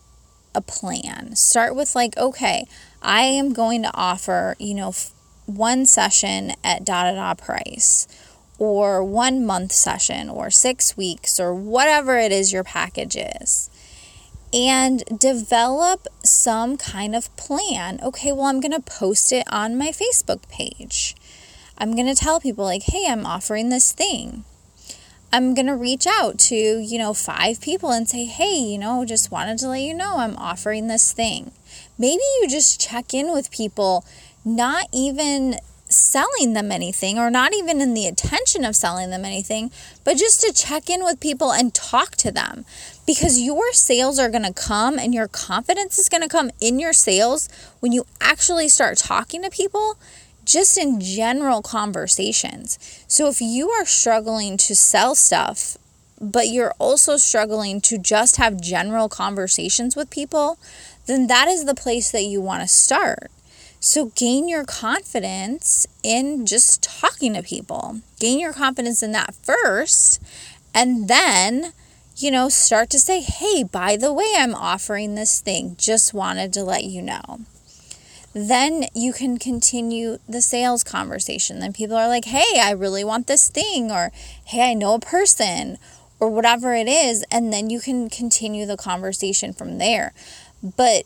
a 0.53 0.61
plan. 0.61 1.35
Start 1.35 1.75
with, 1.75 1.95
like, 1.95 2.17
okay, 2.17 2.65
I 3.01 3.21
am 3.21 3.53
going 3.53 3.83
to 3.83 3.91
offer, 3.93 4.55
you 4.59 4.73
know, 4.73 4.93
one 5.45 5.85
session 5.85 6.51
at 6.63 6.83
da 6.83 7.03
da 7.03 7.15
da 7.15 7.33
price, 7.35 8.05
or 8.59 9.01
one 9.01 9.45
month 9.45 9.71
session, 9.71 10.29
or 10.29 10.49
six 10.49 10.97
weeks, 10.97 11.39
or 11.39 11.55
whatever 11.55 12.17
it 12.17 12.33
is 12.33 12.51
your 12.51 12.65
package 12.65 13.15
is 13.15 13.69
and 14.57 15.03
develop 15.19 16.07
some 16.23 16.77
kind 16.77 17.15
of 17.15 17.35
plan. 17.35 17.99
Okay, 18.01 18.31
well, 18.31 18.45
I'm 18.45 18.59
going 18.59 18.71
to 18.71 18.79
post 18.79 19.31
it 19.31 19.45
on 19.51 19.77
my 19.77 19.89
Facebook 19.89 20.47
page. 20.49 21.15
I'm 21.77 21.93
going 21.93 22.07
to 22.07 22.15
tell 22.15 22.39
people, 22.39 22.65
like, 22.65 22.83
hey, 22.83 23.05
I'm 23.07 23.25
offering 23.25 23.69
this 23.69 23.91
thing. 23.91 24.45
I'm 25.31 25.53
going 25.53 25.67
to 25.67 25.75
reach 25.75 26.07
out 26.07 26.39
to, 26.39 26.55
you 26.55 26.97
know, 26.97 27.13
five 27.13 27.61
people 27.61 27.91
and 27.91 28.09
say, 28.09 28.25
hey, 28.25 28.55
you 28.55 28.77
know, 28.77 29.05
just 29.05 29.29
wanted 29.29 29.59
to 29.59 29.67
let 29.67 29.81
you 29.81 29.93
know 29.93 30.17
I'm 30.17 30.37
offering 30.37 30.87
this 30.87 31.11
thing. 31.11 31.51
Maybe 31.97 32.23
you 32.41 32.47
just 32.49 32.79
check 32.79 33.13
in 33.13 33.31
with 33.31 33.51
people, 33.51 34.05
not 34.45 34.87
even 34.93 35.57
selling 35.89 36.53
them 36.53 36.71
anything 36.71 37.17
or 37.17 37.29
not 37.29 37.53
even 37.53 37.81
in 37.81 37.93
the 37.93 38.05
intention 38.05 38.65
of 38.65 38.75
selling 38.75 39.09
them 39.09 39.23
anything, 39.23 39.71
but 40.03 40.17
just 40.17 40.41
to 40.41 40.53
check 40.53 40.89
in 40.89 41.03
with 41.03 41.19
people 41.19 41.51
and 41.51 41.73
talk 41.73 42.15
to 42.17 42.31
them 42.31 42.65
because 43.07 43.39
your 43.39 43.71
sales 43.71 44.19
are 44.19 44.29
going 44.29 44.43
to 44.43 44.53
come 44.53 44.99
and 44.99 45.15
your 45.15 45.27
confidence 45.27 45.97
is 45.97 46.09
going 46.09 46.21
to 46.21 46.29
come 46.29 46.51
in 46.61 46.77
your 46.77 46.93
sales 46.93 47.49
when 47.79 47.91
you 47.91 48.05
actually 48.21 48.67
start 48.67 48.97
talking 48.97 49.41
to 49.41 49.49
people 49.49 49.97
just 50.45 50.77
in 50.77 51.01
general 51.01 51.61
conversations. 51.61 52.77
So 53.07 53.27
if 53.27 53.41
you 53.41 53.69
are 53.71 53.85
struggling 53.85 54.57
to 54.57 54.75
sell 54.75 55.15
stuff, 55.15 55.77
but 56.19 56.49
you're 56.49 56.73
also 56.79 57.17
struggling 57.17 57.81
to 57.81 57.97
just 57.97 58.35
have 58.35 58.61
general 58.61 59.09
conversations 59.09 59.95
with 59.95 60.09
people, 60.09 60.57
then 61.05 61.27
that 61.27 61.47
is 61.47 61.65
the 61.65 61.75
place 61.75 62.11
that 62.11 62.23
you 62.23 62.41
want 62.41 62.61
to 62.61 62.67
start. 62.67 63.31
So 63.79 64.07
gain 64.15 64.49
your 64.49 64.65
confidence 64.65 65.85
in 66.03 66.45
just 66.45 66.81
talking 66.83 67.33
to 67.35 67.43
people. 67.43 68.01
Gain 68.19 68.39
your 68.39 68.53
confidence 68.53 69.03
in 69.03 69.11
that 69.13 69.35
first, 69.35 70.21
and 70.73 71.07
then, 71.07 71.73
you 72.17 72.31
know, 72.31 72.49
start 72.49 72.89
to 72.89 72.99
say, 72.99 73.21
hey, 73.21 73.63
by 73.63 73.95
the 73.95 74.11
way, 74.11 74.25
I'm 74.35 74.55
offering 74.55 75.13
this 75.13 75.39
thing. 75.39 75.75
Just 75.77 76.13
wanted 76.13 76.51
to 76.53 76.63
let 76.63 76.83
you 76.83 77.01
know. 77.01 77.41
Then 78.33 78.85
you 78.95 79.13
can 79.13 79.37
continue 79.37 80.17
the 80.27 80.41
sales 80.41 80.83
conversation. 80.83 81.59
Then 81.59 81.73
people 81.73 81.95
are 81.95 82.07
like, 82.07 82.25
hey, 82.25 82.59
I 82.59 82.71
really 82.71 83.03
want 83.03 83.27
this 83.27 83.49
thing, 83.49 83.91
or 83.91 84.11
hey, 84.45 84.71
I 84.71 84.73
know 84.73 84.95
a 84.95 84.99
person, 84.99 85.77
or 86.19 86.29
whatever 86.29 86.73
it 86.73 86.87
is. 86.87 87.23
And 87.31 87.53
then 87.53 87.69
you 87.69 87.79
can 87.79 88.09
continue 88.09 88.65
the 88.65 88.77
conversation 88.77 89.53
from 89.53 89.77
there. 89.77 90.13
But 90.61 91.03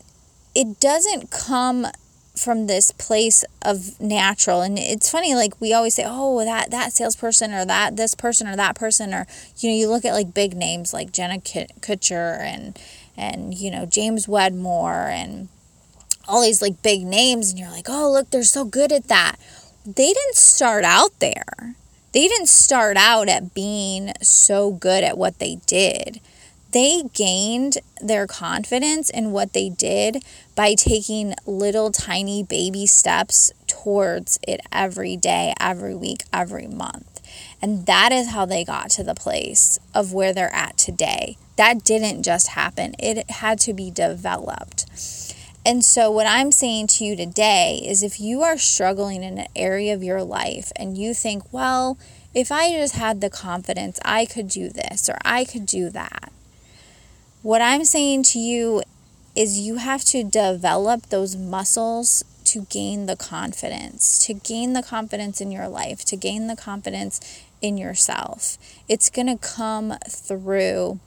it 0.54 0.80
doesn't 0.80 1.30
come 1.30 1.86
from 2.34 2.66
this 2.66 2.90
place 2.92 3.44
of 3.62 4.00
natural. 4.00 4.62
And 4.62 4.78
it's 4.78 5.10
funny 5.10 5.34
like 5.34 5.60
we 5.60 5.72
always 5.72 5.94
say 5.94 6.04
oh 6.06 6.44
that 6.44 6.70
that 6.70 6.92
salesperson 6.92 7.52
or 7.52 7.64
that 7.64 7.96
this 7.96 8.14
person 8.14 8.48
or 8.48 8.56
that 8.56 8.74
person 8.74 9.12
or 9.12 9.26
you 9.58 9.70
know 9.70 9.76
you 9.76 9.88
look 9.88 10.04
at 10.04 10.14
like 10.14 10.34
big 10.34 10.54
names 10.56 10.92
like 10.92 11.12
Jenna 11.12 11.38
Kutcher 11.38 12.38
and 12.40 12.78
and 13.16 13.54
you 13.54 13.70
know 13.70 13.86
James 13.86 14.26
Wedmore 14.26 15.08
and 15.08 15.48
all 16.28 16.42
these 16.42 16.62
like 16.62 16.82
big 16.82 17.02
names 17.02 17.50
and 17.50 17.58
you're 17.58 17.70
like 17.70 17.88
oh 17.88 18.10
look 18.10 18.30
they're 18.30 18.42
so 18.42 18.64
good 18.64 18.92
at 18.92 19.08
that. 19.08 19.36
They 19.84 20.12
didn't 20.12 20.36
start 20.36 20.84
out 20.84 21.18
there. 21.18 21.74
They 22.12 22.28
didn't 22.28 22.48
start 22.48 22.96
out 22.96 23.28
at 23.28 23.54
being 23.54 24.12
so 24.20 24.70
good 24.70 25.02
at 25.02 25.18
what 25.18 25.38
they 25.38 25.56
did 25.66 26.20
they 26.72 27.02
gained 27.14 27.78
their 28.00 28.26
confidence 28.26 29.10
in 29.10 29.32
what 29.32 29.52
they 29.52 29.68
did 29.68 30.24
by 30.54 30.74
taking 30.74 31.34
little 31.46 31.90
tiny 31.90 32.42
baby 32.42 32.86
steps 32.86 33.52
towards 33.66 34.38
it 34.46 34.60
every 34.72 35.16
day, 35.16 35.54
every 35.60 35.94
week, 35.94 36.24
every 36.32 36.66
month. 36.66 37.20
And 37.60 37.86
that 37.86 38.12
is 38.12 38.30
how 38.30 38.44
they 38.46 38.64
got 38.64 38.90
to 38.90 39.04
the 39.04 39.14
place 39.14 39.78
of 39.94 40.12
where 40.12 40.32
they're 40.32 40.54
at 40.54 40.76
today. 40.76 41.36
That 41.56 41.84
didn't 41.84 42.22
just 42.22 42.48
happen, 42.48 42.94
it 42.98 43.30
had 43.30 43.60
to 43.60 43.72
be 43.72 43.90
developed. 43.90 44.86
And 45.64 45.84
so, 45.84 46.10
what 46.10 46.26
I'm 46.26 46.50
saying 46.50 46.88
to 46.88 47.04
you 47.04 47.14
today 47.14 47.80
is 47.86 48.02
if 48.02 48.18
you 48.18 48.42
are 48.42 48.58
struggling 48.58 49.22
in 49.22 49.38
an 49.38 49.46
area 49.54 49.94
of 49.94 50.02
your 50.02 50.22
life 50.22 50.72
and 50.74 50.98
you 50.98 51.14
think, 51.14 51.52
well, 51.52 51.96
if 52.34 52.50
I 52.50 52.72
just 52.72 52.96
had 52.96 53.20
the 53.20 53.30
confidence, 53.30 54.00
I 54.04 54.24
could 54.24 54.48
do 54.48 54.70
this 54.70 55.08
or 55.08 55.18
I 55.24 55.44
could 55.44 55.66
do 55.66 55.88
that. 55.90 56.32
What 57.42 57.60
I'm 57.60 57.84
saying 57.84 58.22
to 58.24 58.38
you 58.38 58.84
is 59.34 59.58
you 59.58 59.76
have 59.76 60.04
to 60.04 60.22
develop 60.22 61.06
those 61.06 61.34
muscles 61.34 62.22
to 62.44 62.66
gain 62.70 63.06
the 63.06 63.16
confidence, 63.16 64.16
to 64.26 64.34
gain 64.34 64.74
the 64.74 64.82
confidence 64.82 65.40
in 65.40 65.50
your 65.50 65.66
life, 65.66 66.04
to 66.04 66.16
gain 66.16 66.46
the 66.46 66.54
confidence 66.54 67.42
in 67.60 67.76
yourself. 67.76 68.58
It's 68.88 69.10
going 69.10 69.26
to 69.26 69.36
come 69.36 69.94
through 70.08 71.00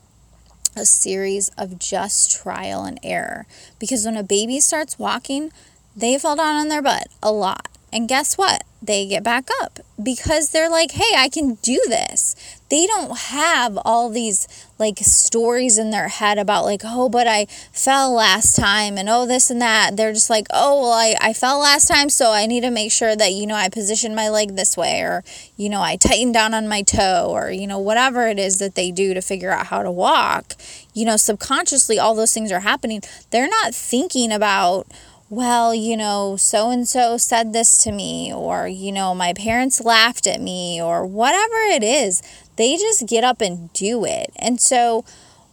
a 0.75 0.85
series 0.85 1.51
of 1.57 1.79
just 1.79 2.35
trial 2.35 2.83
and 2.83 2.99
error 3.01 3.45
because 3.79 4.03
when 4.03 4.17
a 4.17 4.23
baby 4.23 4.59
starts 4.59 4.99
walking, 4.99 5.53
they 5.95 6.17
fall 6.17 6.35
down 6.35 6.55
on 6.55 6.67
their 6.67 6.81
butt 6.81 7.07
a 7.23 7.31
lot. 7.31 7.69
And 7.93 8.09
guess 8.09 8.37
what? 8.37 8.65
They 8.85 9.07
get 9.07 9.23
back 9.23 9.47
up 9.61 9.79
because 10.01 10.49
they're 10.51 10.69
like, 10.69 10.91
hey, 10.91 11.15
I 11.15 11.29
can 11.29 11.55
do 11.55 11.81
this. 11.87 12.35
They 12.69 12.85
don't 12.87 13.17
have 13.17 13.77
all 13.85 14.09
these 14.09 14.47
like 14.77 14.97
stories 14.99 15.77
in 15.77 15.91
their 15.91 16.07
head 16.07 16.37
about, 16.37 16.65
like, 16.65 16.81
oh, 16.83 17.07
but 17.09 17.27
I 17.27 17.45
fell 17.71 18.13
last 18.13 18.55
time 18.55 18.97
and 18.97 19.07
oh, 19.07 19.25
this 19.25 19.49
and 19.49 19.61
that. 19.61 19.95
They're 19.95 20.13
just 20.13 20.29
like, 20.29 20.47
oh, 20.51 20.81
well, 20.81 20.91
I, 20.91 21.15
I 21.21 21.33
fell 21.33 21.59
last 21.59 21.87
time, 21.87 22.09
so 22.09 22.31
I 22.31 22.45
need 22.45 22.61
to 22.61 22.71
make 22.71 22.91
sure 22.91 23.15
that, 23.15 23.33
you 23.33 23.47
know, 23.47 23.55
I 23.55 23.69
position 23.69 24.15
my 24.15 24.29
leg 24.29 24.55
this 24.55 24.75
way 24.75 25.01
or, 25.01 25.23
you 25.55 25.69
know, 25.69 25.81
I 25.81 25.95
tighten 25.95 26.31
down 26.31 26.53
on 26.53 26.67
my 26.67 26.81
toe 26.81 27.29
or, 27.29 27.51
you 27.51 27.67
know, 27.67 27.79
whatever 27.79 28.27
it 28.27 28.39
is 28.39 28.57
that 28.59 28.75
they 28.75 28.91
do 28.91 29.13
to 29.13 29.21
figure 29.21 29.51
out 29.51 29.67
how 29.67 29.83
to 29.83 29.91
walk. 29.91 30.55
You 30.93 31.05
know, 31.05 31.17
subconsciously, 31.17 31.99
all 31.99 32.15
those 32.15 32.33
things 32.33 32.51
are 32.51 32.61
happening. 32.61 33.01
They're 33.31 33.47
not 33.47 33.73
thinking 33.73 34.31
about, 34.31 34.87
well, 35.29 35.73
you 35.73 35.97
know, 35.97 36.35
so 36.37 36.69
and 36.69 36.87
so 36.87 37.17
said 37.17 37.51
this 37.51 37.77
to 37.79 37.91
me, 37.91 38.31
or, 38.33 38.67
you 38.67 38.91
know, 38.91 39.15
my 39.15 39.33
parents 39.33 39.81
laughed 39.81 40.27
at 40.27 40.39
me, 40.39 40.81
or 40.81 41.05
whatever 41.05 41.55
it 41.71 41.83
is, 41.83 42.21
they 42.57 42.77
just 42.77 43.07
get 43.07 43.23
up 43.23 43.41
and 43.41 43.73
do 43.73 44.05
it. 44.05 44.31
And 44.35 44.61
so, 44.61 45.03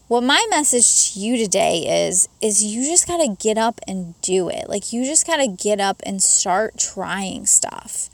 what 0.08 0.22
my 0.22 0.44
message 0.50 1.14
to 1.14 1.20
you 1.20 1.38
today 1.38 2.06
is 2.06 2.28
is 2.42 2.62
you 2.62 2.84
just 2.84 3.08
got 3.08 3.16
to 3.16 3.34
get 3.40 3.56
up 3.56 3.80
and 3.88 4.20
do 4.20 4.50
it. 4.50 4.68
Like 4.68 4.92
you 4.92 5.06
just 5.06 5.26
got 5.26 5.36
to 5.38 5.48
get 5.48 5.80
up 5.80 6.02
and 6.04 6.22
start 6.22 6.76
trying 6.76 7.46
stuff 7.46 8.10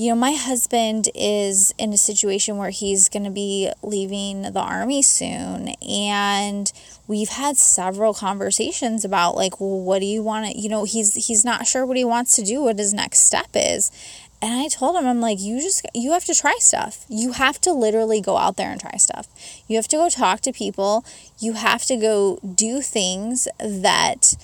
you 0.00 0.08
know, 0.08 0.16
my 0.16 0.32
husband 0.32 1.10
is 1.14 1.74
in 1.76 1.92
a 1.92 1.98
situation 1.98 2.56
where 2.56 2.70
he's 2.70 3.10
going 3.10 3.24
to 3.24 3.30
be 3.30 3.70
leaving 3.82 4.40
the 4.40 4.58
army 4.58 5.02
soon. 5.02 5.74
And 5.86 6.72
we've 7.06 7.28
had 7.28 7.58
several 7.58 8.14
conversations 8.14 9.04
about, 9.04 9.36
like, 9.36 9.60
well, 9.60 9.78
what 9.78 9.98
do 9.98 10.06
you 10.06 10.22
want 10.22 10.46
to, 10.46 10.58
you 10.58 10.70
know, 10.70 10.84
he's, 10.84 11.26
he's 11.26 11.44
not 11.44 11.66
sure 11.66 11.84
what 11.84 11.98
he 11.98 12.04
wants 12.06 12.34
to 12.36 12.42
do, 12.42 12.62
what 12.62 12.78
his 12.78 12.94
next 12.94 13.18
step 13.18 13.48
is. 13.54 13.90
And 14.40 14.54
I 14.54 14.68
told 14.68 14.96
him, 14.96 15.06
I'm 15.06 15.20
like, 15.20 15.38
you 15.38 15.60
just, 15.60 15.86
you 15.94 16.12
have 16.12 16.24
to 16.24 16.34
try 16.34 16.56
stuff. 16.60 17.04
You 17.10 17.32
have 17.32 17.60
to 17.60 17.70
literally 17.70 18.22
go 18.22 18.38
out 18.38 18.56
there 18.56 18.70
and 18.70 18.80
try 18.80 18.96
stuff. 18.96 19.28
You 19.68 19.76
have 19.76 19.88
to 19.88 19.96
go 19.96 20.08
talk 20.08 20.40
to 20.40 20.52
people. 20.52 21.04
You 21.38 21.52
have 21.52 21.84
to 21.84 21.98
go 21.98 22.38
do 22.54 22.80
things 22.80 23.48
that 23.58 24.34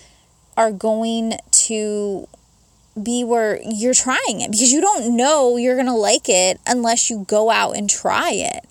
are 0.54 0.70
going 0.70 1.38
to 1.50 2.28
be 3.00 3.25
where 3.25 3.61
you're 3.62 3.95
trying 3.95 4.41
it 4.41 4.50
because 4.50 4.73
you 4.73 4.81
don't 4.81 5.17
know 5.17 5.57
you're 5.57 5.75
going 5.75 5.87
to 5.87 5.93
like 5.93 6.29
it 6.29 6.61
unless 6.67 7.11
you 7.11 7.25
go 7.29 7.50
out 7.50 7.76
and 7.76 7.91
try 7.91 8.31
it. 8.33 8.65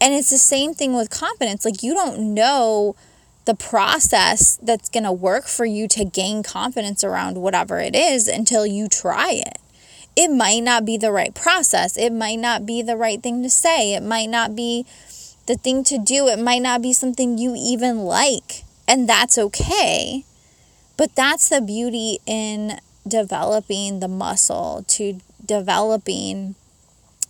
And 0.00 0.12
it's 0.12 0.30
the 0.30 0.38
same 0.38 0.74
thing 0.74 0.94
with 0.94 1.10
confidence. 1.10 1.64
Like, 1.64 1.82
you 1.84 1.94
don't 1.94 2.34
know 2.34 2.96
the 3.44 3.54
process 3.54 4.58
that's 4.62 4.88
going 4.88 5.04
to 5.04 5.12
work 5.12 5.46
for 5.46 5.64
you 5.64 5.86
to 5.88 6.04
gain 6.04 6.42
confidence 6.42 7.04
around 7.04 7.38
whatever 7.38 7.78
it 7.78 7.94
is 7.94 8.26
until 8.26 8.66
you 8.66 8.88
try 8.88 9.30
it. 9.30 9.58
It 10.16 10.28
might 10.28 10.60
not 10.60 10.84
be 10.84 10.96
the 10.96 11.12
right 11.12 11.34
process. 11.34 11.96
It 11.96 12.12
might 12.12 12.40
not 12.40 12.66
be 12.66 12.82
the 12.82 12.96
right 12.96 13.22
thing 13.22 13.42
to 13.44 13.50
say. 13.50 13.94
It 13.94 14.02
might 14.02 14.28
not 14.28 14.56
be 14.56 14.84
the 15.46 15.54
thing 15.54 15.84
to 15.84 15.98
do. 15.98 16.28
It 16.28 16.38
might 16.38 16.62
not 16.62 16.82
be 16.82 16.92
something 16.92 17.38
you 17.38 17.54
even 17.56 17.98
like. 18.00 18.64
And 18.86 19.08
that's 19.08 19.38
okay. 19.38 20.24
But 20.96 21.14
that's 21.14 21.48
the 21.48 21.60
beauty 21.60 22.18
in 22.26 22.78
developing 23.06 24.00
the 24.00 24.08
muscle, 24.08 24.84
to 24.88 25.20
developing 25.44 26.54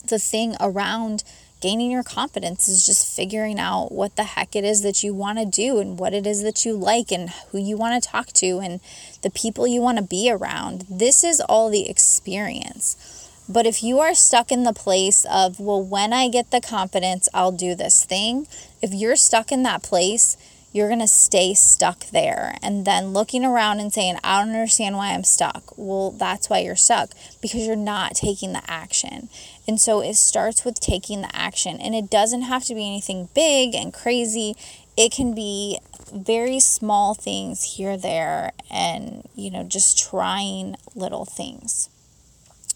the 0.09 0.19
thing 0.19 0.57
around 0.61 1.25
gaining 1.63 1.93
your 1.93 2.03
confidence 2.03 2.69
is 2.69 2.85
just 2.85 3.17
figuring 3.17 3.59
out 3.59 3.93
what 3.93 4.17
the 4.17 4.25
heck 4.25 4.57
it 4.57 4.65
is 4.65 4.83
that 4.83 5.05
you 5.05 5.15
want 5.15 5.39
to 5.39 5.45
do 5.45 5.79
and 5.79 5.99
what 5.99 6.13
it 6.13 6.27
is 6.27 6.43
that 6.43 6.65
you 6.65 6.75
like 6.75 7.13
and 7.13 7.31
who 7.51 7.59
you 7.59 7.77
want 7.77 8.03
to 8.03 8.11
talk 8.11 8.27
to 8.27 8.59
and 8.59 8.81
the 9.23 9.31
people 9.31 9.67
you 9.67 9.81
want 9.81 9.97
to 9.97 10.03
be 10.03 10.29
around. 10.31 10.85
This 10.91 11.23
is 11.23 11.41
all 11.41 11.71
the 11.71 11.89
experience. 11.89 13.31
But 13.49 13.65
if 13.65 13.83
you 13.83 14.01
are 14.01 14.15
stuck 14.15 14.51
in 14.51 14.65
the 14.65 14.73
place 14.73 15.25
of, 15.31 15.61
well, 15.61 15.83
when 15.83 16.13
I 16.13 16.29
get 16.29 16.51
the 16.51 16.61
confidence, 16.61 17.29
I'll 17.33 17.53
do 17.53 17.77
this 17.77 18.05
thing, 18.05 18.47
if 18.81 18.93
you're 18.93 19.17
stuck 19.17 19.53
in 19.53 19.63
that 19.63 19.85
place, 19.85 20.37
you're 20.73 20.89
going 20.89 21.01
to 21.01 21.07
stay 21.07 21.55
stuck 21.55 22.07
there. 22.11 22.57
And 22.63 22.85
then 22.87 23.13
looking 23.13 23.45
around 23.45 23.81
and 23.81 23.93
saying, 23.93 24.17
I 24.25 24.41
don't 24.41 24.55
understand 24.55 24.97
why 24.97 25.13
I'm 25.13 25.25
stuck. 25.25 25.75
Well, 25.77 26.11
that's 26.13 26.49
why 26.49 26.61
you're 26.61 26.77
stuck 26.77 27.11
because 27.41 27.67
you're 27.67 27.77
not 27.77 28.15
taking 28.15 28.53
the 28.53 28.63
action. 28.67 29.29
And 29.69 29.81
so 29.81 30.01
it 30.01 30.15
starts 30.15 30.65
with 30.65 30.81
taking 30.81 31.21
the 31.21 31.37
action. 31.37 31.79
And 31.81 31.95
it 31.95 32.11
doesn't 32.11 32.43
have 32.43 32.65
to 32.65 32.75
be 32.75 32.87
anything 32.87 33.29
big 33.35 33.75
and 33.75 33.93
crazy, 33.93 34.57
it 34.97 35.13
can 35.13 35.35
be 35.35 35.79
very 36.13 36.61
small 36.61 37.15
things 37.15 37.77
here, 37.77 37.97
there, 37.97 38.53
and, 38.71 39.27
you 39.35 39.51
know, 39.51 39.65
just 39.65 39.99
trying 39.99 40.77
little 40.95 41.25
things. 41.25 41.89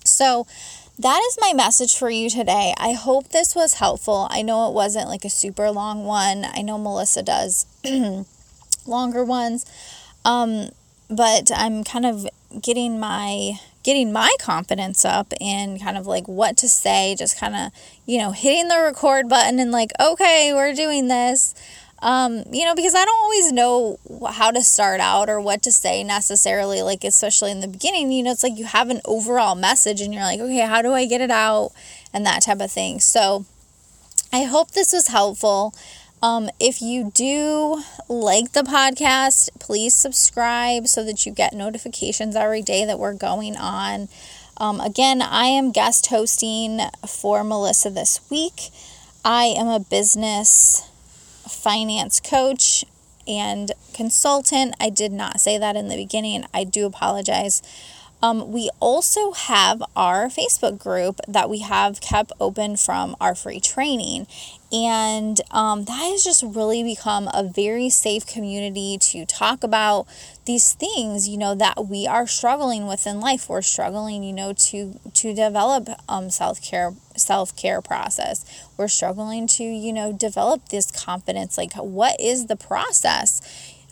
So, 0.04 0.46
that 0.98 1.22
is 1.28 1.38
my 1.40 1.52
message 1.52 1.96
for 1.96 2.08
you 2.08 2.30
today. 2.30 2.74
I 2.78 2.92
hope 2.92 3.28
this 3.28 3.54
was 3.54 3.74
helpful. 3.74 4.28
I 4.30 4.42
know 4.42 4.68
it 4.68 4.74
wasn't 4.74 5.08
like 5.08 5.24
a 5.24 5.30
super 5.30 5.70
long 5.70 6.04
one. 6.04 6.44
I 6.44 6.62
know 6.62 6.78
Melissa 6.78 7.22
does 7.22 7.66
longer 8.86 9.24
ones. 9.24 9.66
Um, 10.24 10.70
but 11.08 11.50
I'm 11.54 11.84
kind 11.84 12.06
of 12.06 12.26
getting 12.60 12.98
my 12.98 13.52
getting 13.82 14.12
my 14.12 14.34
confidence 14.40 15.04
up 15.04 15.32
and 15.40 15.80
kind 15.80 15.96
of 15.96 16.08
like 16.08 16.26
what 16.26 16.56
to 16.56 16.68
say, 16.68 17.14
just 17.16 17.38
kind 17.38 17.54
of, 17.54 17.70
you 18.04 18.18
know, 18.18 18.32
hitting 18.32 18.66
the 18.66 18.80
record 18.80 19.28
button 19.28 19.60
and 19.60 19.70
like, 19.70 19.92
okay, 20.00 20.52
we're 20.52 20.74
doing 20.74 21.06
this. 21.06 21.54
Um, 22.06 22.44
you 22.52 22.64
know, 22.64 22.76
because 22.76 22.94
I 22.94 23.04
don't 23.04 23.20
always 23.20 23.50
know 23.50 23.98
how 24.30 24.52
to 24.52 24.62
start 24.62 25.00
out 25.00 25.28
or 25.28 25.40
what 25.40 25.64
to 25.64 25.72
say 25.72 26.04
necessarily, 26.04 26.80
like, 26.80 27.02
especially 27.02 27.50
in 27.50 27.58
the 27.58 27.66
beginning, 27.66 28.12
you 28.12 28.22
know, 28.22 28.30
it's 28.30 28.44
like 28.44 28.56
you 28.56 28.64
have 28.64 28.90
an 28.90 29.00
overall 29.04 29.56
message 29.56 30.00
and 30.00 30.14
you're 30.14 30.22
like, 30.22 30.38
okay, 30.38 30.60
how 30.60 30.82
do 30.82 30.92
I 30.92 31.06
get 31.06 31.20
it 31.20 31.32
out? 31.32 31.72
And 32.12 32.24
that 32.24 32.42
type 32.42 32.60
of 32.60 32.70
thing. 32.70 33.00
So 33.00 33.44
I 34.32 34.44
hope 34.44 34.70
this 34.70 34.92
was 34.92 35.08
helpful. 35.08 35.74
Um, 36.22 36.48
if 36.60 36.80
you 36.80 37.10
do 37.12 37.82
like 38.08 38.52
the 38.52 38.62
podcast, 38.62 39.48
please 39.58 39.92
subscribe 39.92 40.86
so 40.86 41.02
that 41.02 41.26
you 41.26 41.32
get 41.32 41.54
notifications 41.54 42.36
every 42.36 42.62
day 42.62 42.84
that 42.84 43.00
we're 43.00 43.14
going 43.14 43.56
on. 43.56 44.08
Um, 44.58 44.80
again, 44.80 45.22
I 45.22 45.46
am 45.46 45.72
guest 45.72 46.06
hosting 46.06 46.78
for 47.04 47.42
Melissa 47.42 47.90
this 47.90 48.20
week. 48.30 48.70
I 49.24 49.46
am 49.46 49.66
a 49.66 49.80
business 49.80 50.88
finance 51.48 52.20
coach 52.20 52.84
and 53.26 53.72
consultant. 53.94 54.74
I 54.80 54.90
did 54.90 55.12
not 55.12 55.40
say 55.40 55.58
that 55.58 55.76
in 55.76 55.88
the 55.88 55.96
beginning. 55.96 56.44
I 56.54 56.64
do 56.64 56.86
apologize. 56.86 57.62
Um, 58.22 58.50
we 58.50 58.70
also 58.80 59.32
have 59.32 59.82
our 59.94 60.28
Facebook 60.28 60.78
group 60.78 61.20
that 61.28 61.50
we 61.50 61.60
have 61.60 62.00
kept 62.00 62.32
open 62.40 62.76
from 62.76 63.14
our 63.20 63.34
free 63.34 63.60
training. 63.60 64.26
And 64.72 65.40
um, 65.50 65.84
that 65.84 65.92
has 65.92 66.24
just 66.24 66.42
really 66.42 66.82
become 66.82 67.28
a 67.32 67.44
very 67.44 67.90
safe 67.90 68.26
community 68.26 68.98
to 68.98 69.26
talk 69.26 69.62
about 69.62 70.06
these 70.46 70.72
things, 70.74 71.28
you 71.28 71.36
know, 71.36 71.54
that 71.54 71.86
we 71.86 72.06
are 72.06 72.26
struggling 72.26 72.86
with 72.86 73.06
in 73.06 73.20
life. 73.20 73.48
We're 73.48 73.62
struggling, 73.62 74.22
you 74.22 74.32
know, 74.32 74.52
to 74.52 74.98
to 75.12 75.34
develop 75.34 75.88
um, 76.08 76.30
self 76.30 76.62
care 76.62 76.94
self 77.16 77.54
care 77.56 77.82
process. 77.82 78.44
We're 78.76 78.88
struggling 78.88 79.46
to, 79.48 79.64
you 79.64 79.92
know, 79.92 80.12
develop 80.12 80.68
this 80.68 80.90
confidence. 80.90 81.58
Like, 81.58 81.74
what 81.74 82.18
is 82.20 82.46
the 82.46 82.56
process? 82.56 83.42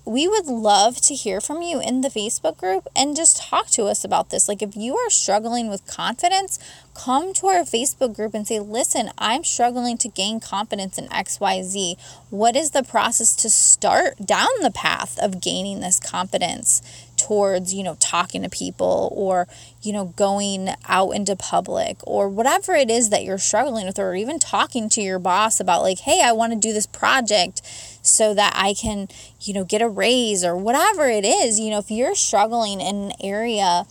we 0.06 0.28
would 0.28 0.46
love 0.46 1.00
to 1.00 1.14
hear 1.14 1.40
from 1.40 1.62
you 1.62 1.80
in 1.80 2.02
the 2.02 2.08
Facebook 2.08 2.58
group 2.58 2.86
and 2.94 3.16
just 3.16 3.40
talk 3.40 3.68
to 3.68 3.84
us 3.84 4.04
about 4.04 4.30
this. 4.30 4.48
Like, 4.48 4.60
if 4.60 4.76
you 4.76 4.96
are 4.96 5.08
struggling 5.08 5.68
with 5.68 5.86
confidence, 5.86 6.58
come 6.94 7.34
to 7.34 7.48
our 7.48 7.62
Facebook 7.62 8.14
group 8.14 8.34
and 8.34 8.46
say, 8.46 8.60
Listen, 8.60 9.10
I'm 9.18 9.44
struggling 9.44 9.98
to 9.98 10.08
gain 10.08 10.40
confidence 10.40 10.98
in 10.98 11.08
XYZ. 11.08 11.96
What 12.30 12.56
is 12.56 12.70
the 12.70 12.82
process 12.82 13.34
to 13.36 13.50
start 13.50 14.24
down 14.24 14.48
the 14.62 14.70
path 14.70 15.18
of 15.18 15.40
gaining 15.40 15.80
this 15.80 16.00
confidence? 16.00 16.82
towards, 17.16 17.72
you 17.72 17.82
know, 17.82 17.96
talking 18.00 18.42
to 18.42 18.48
people 18.48 19.12
or, 19.14 19.46
you 19.82 19.92
know, 19.92 20.06
going 20.16 20.70
out 20.88 21.10
into 21.10 21.36
public 21.36 21.96
or 22.04 22.28
whatever 22.28 22.74
it 22.74 22.90
is 22.90 23.10
that 23.10 23.24
you're 23.24 23.38
struggling 23.38 23.86
with, 23.86 23.98
or 23.98 24.14
even 24.14 24.38
talking 24.38 24.88
to 24.90 25.00
your 25.00 25.18
boss 25.18 25.60
about, 25.60 25.82
like, 25.82 26.00
hey, 26.00 26.22
I 26.24 26.32
want 26.32 26.52
to 26.52 26.58
do 26.58 26.72
this 26.72 26.86
project 26.86 27.62
so 28.02 28.34
that 28.34 28.52
I 28.56 28.74
can, 28.74 29.08
you 29.40 29.54
know, 29.54 29.64
get 29.64 29.82
a 29.82 29.88
raise 29.88 30.44
or 30.44 30.56
whatever 30.56 31.08
it 31.08 31.24
is. 31.24 31.58
You 31.58 31.70
know, 31.70 31.78
if 31.78 31.90
you're 31.90 32.14
struggling 32.14 32.80
in 32.80 32.96
an 32.96 33.12
area, 33.22 33.84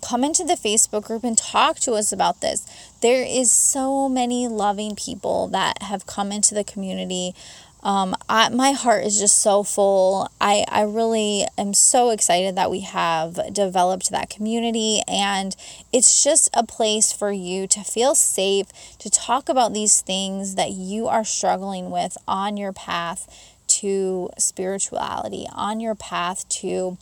come 0.00 0.24
into 0.24 0.44
the 0.44 0.54
Facebook 0.54 1.04
group 1.04 1.24
and 1.24 1.36
talk 1.36 1.78
to 1.80 1.92
us 1.92 2.12
about 2.12 2.40
this. 2.40 2.66
There 3.00 3.22
is 3.22 3.50
so 3.50 4.08
many 4.08 4.48
loving 4.48 4.94
people 4.96 5.48
that 5.48 5.82
have 5.82 6.06
come 6.06 6.32
into 6.32 6.54
the 6.54 6.64
community 6.64 7.34
um, 7.82 8.14
I, 8.28 8.50
my 8.50 8.72
heart 8.72 9.04
is 9.04 9.18
just 9.18 9.38
so 9.38 9.62
full. 9.62 10.30
I, 10.40 10.64
I 10.68 10.82
really 10.82 11.46
am 11.56 11.72
so 11.72 12.10
excited 12.10 12.54
that 12.56 12.70
we 12.70 12.80
have 12.80 13.52
developed 13.52 14.10
that 14.10 14.28
community, 14.28 15.00
and 15.08 15.56
it's 15.92 16.22
just 16.22 16.50
a 16.52 16.64
place 16.64 17.12
for 17.12 17.32
you 17.32 17.66
to 17.68 17.80
feel 17.82 18.14
safe 18.14 18.66
to 18.98 19.08
talk 19.08 19.48
about 19.48 19.72
these 19.72 20.02
things 20.02 20.56
that 20.56 20.72
you 20.72 21.08
are 21.08 21.24
struggling 21.24 21.90
with 21.90 22.18
on 22.28 22.56
your 22.56 22.72
path 22.72 23.56
to 23.66 24.28
spirituality, 24.36 25.46
on 25.54 25.80
your 25.80 25.94
path 25.94 26.46
to 26.48 26.98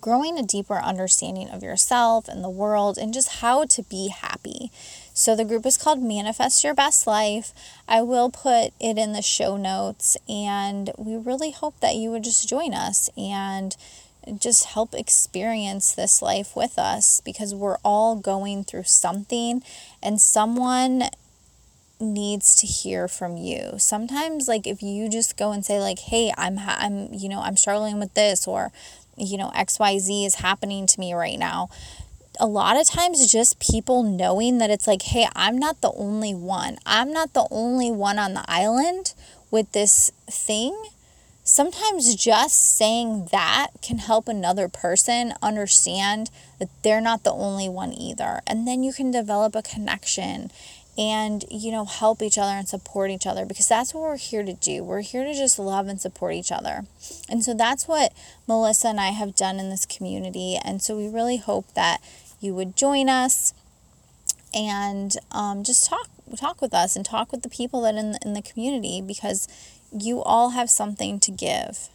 growing 0.00 0.38
a 0.38 0.42
deeper 0.42 0.76
understanding 0.76 1.48
of 1.48 1.62
yourself 1.62 2.28
and 2.28 2.42
the 2.42 2.50
world, 2.50 2.98
and 2.98 3.12
just 3.14 3.40
how 3.40 3.64
to 3.66 3.82
be 3.82 4.08
happy. 4.08 4.70
So 5.14 5.34
the 5.34 5.44
group 5.44 5.66
is 5.66 5.76
called 5.76 6.02
Manifest 6.02 6.62
Your 6.62 6.74
Best 6.74 7.06
Life. 7.06 7.52
I 7.88 8.02
will 8.02 8.30
put 8.30 8.72
it 8.80 8.98
in 8.98 9.12
the 9.12 9.22
show 9.22 9.56
notes, 9.56 10.16
and 10.28 10.90
we 10.96 11.16
really 11.16 11.50
hope 11.50 11.80
that 11.80 11.96
you 11.96 12.10
would 12.10 12.24
just 12.24 12.48
join 12.48 12.72
us 12.72 13.10
and 13.16 13.76
just 14.38 14.66
help 14.66 14.94
experience 14.94 15.94
this 15.94 16.20
life 16.20 16.54
with 16.54 16.78
us 16.78 17.20
because 17.24 17.54
we're 17.54 17.78
all 17.84 18.16
going 18.16 18.62
through 18.62 18.84
something, 18.84 19.62
and 20.02 20.20
someone 20.20 21.04
needs 22.00 22.54
to 22.54 22.66
hear 22.66 23.08
from 23.08 23.36
you. 23.36 23.72
Sometimes 23.78 24.46
like 24.46 24.66
if 24.66 24.82
you 24.82 25.08
just 25.08 25.36
go 25.36 25.50
and 25.50 25.64
say 25.64 25.80
like, 25.80 25.98
"Hey, 25.98 26.32
I'm 26.36 26.58
I'm 26.58 27.12
you 27.12 27.28
know, 27.28 27.40
I'm 27.40 27.56
struggling 27.56 27.98
with 27.98 28.14
this," 28.14 28.46
or 28.46 28.70
you 29.18 29.36
know, 29.36 29.50
XYZ 29.54 30.26
is 30.26 30.36
happening 30.36 30.86
to 30.86 31.00
me 31.00 31.12
right 31.14 31.38
now 31.38 31.68
a 32.40 32.46
lot 32.46 32.80
of 32.80 32.86
times 32.86 33.30
just 33.30 33.58
people 33.58 34.02
knowing 34.02 34.58
that 34.58 34.70
it's 34.70 34.86
like, 34.86 35.02
hey, 35.02 35.26
I'm 35.34 35.58
not 35.58 35.80
the 35.80 35.92
only 35.92 36.34
one. 36.34 36.78
I'm 36.86 37.12
not 37.12 37.34
the 37.34 37.46
only 37.50 37.90
one 37.90 38.18
on 38.18 38.34
the 38.34 38.44
island 38.48 39.14
with 39.50 39.72
this 39.72 40.12
thing. 40.30 40.90
Sometimes 41.42 42.14
just 42.14 42.76
saying 42.76 43.28
that 43.32 43.68
can 43.80 43.98
help 43.98 44.28
another 44.28 44.68
person 44.68 45.32
understand 45.42 46.30
that 46.58 46.68
they're 46.82 47.00
not 47.00 47.24
the 47.24 47.32
only 47.32 47.68
one 47.68 47.92
either. 47.92 48.42
And 48.46 48.68
then 48.68 48.82
you 48.82 48.92
can 48.92 49.10
develop 49.10 49.56
a 49.56 49.62
connection 49.62 50.50
and, 50.98 51.44
you 51.48 51.70
know, 51.70 51.84
help 51.84 52.20
each 52.20 52.36
other 52.36 52.50
and 52.50 52.68
support 52.68 53.10
each 53.10 53.26
other 53.26 53.46
because 53.46 53.68
that's 53.68 53.94
what 53.94 54.02
we're 54.02 54.16
here 54.16 54.42
to 54.42 54.52
do. 54.52 54.82
We're 54.82 55.02
here 55.02 55.24
to 55.24 55.32
just 55.32 55.56
love 55.56 55.86
and 55.86 56.00
support 56.00 56.34
each 56.34 56.50
other. 56.50 56.86
And 57.30 57.44
so 57.44 57.54
that's 57.54 57.86
what 57.86 58.12
Melissa 58.48 58.88
and 58.88 59.00
I 59.00 59.10
have 59.10 59.36
done 59.36 59.60
in 59.60 59.70
this 59.70 59.86
community. 59.86 60.58
And 60.62 60.82
so 60.82 60.96
we 60.96 61.08
really 61.08 61.36
hope 61.36 61.72
that 61.74 61.98
you 62.40 62.52
would 62.54 62.76
join 62.76 63.08
us 63.08 63.54
and 64.52 65.16
um, 65.30 65.62
just 65.62 65.88
talk 65.88 66.08
talk 66.36 66.60
with 66.60 66.74
us 66.74 66.94
and 66.96 67.06
talk 67.06 67.32
with 67.32 67.42
the 67.42 67.48
people 67.48 67.82
that 67.82 67.94
in 67.94 68.12
the, 68.12 68.18
in 68.24 68.32
the 68.34 68.42
community 68.42 69.00
because 69.00 69.48
you 69.92 70.22
all 70.22 70.50
have 70.50 70.68
something 70.68 71.18
to 71.20 71.30
give. 71.30 71.88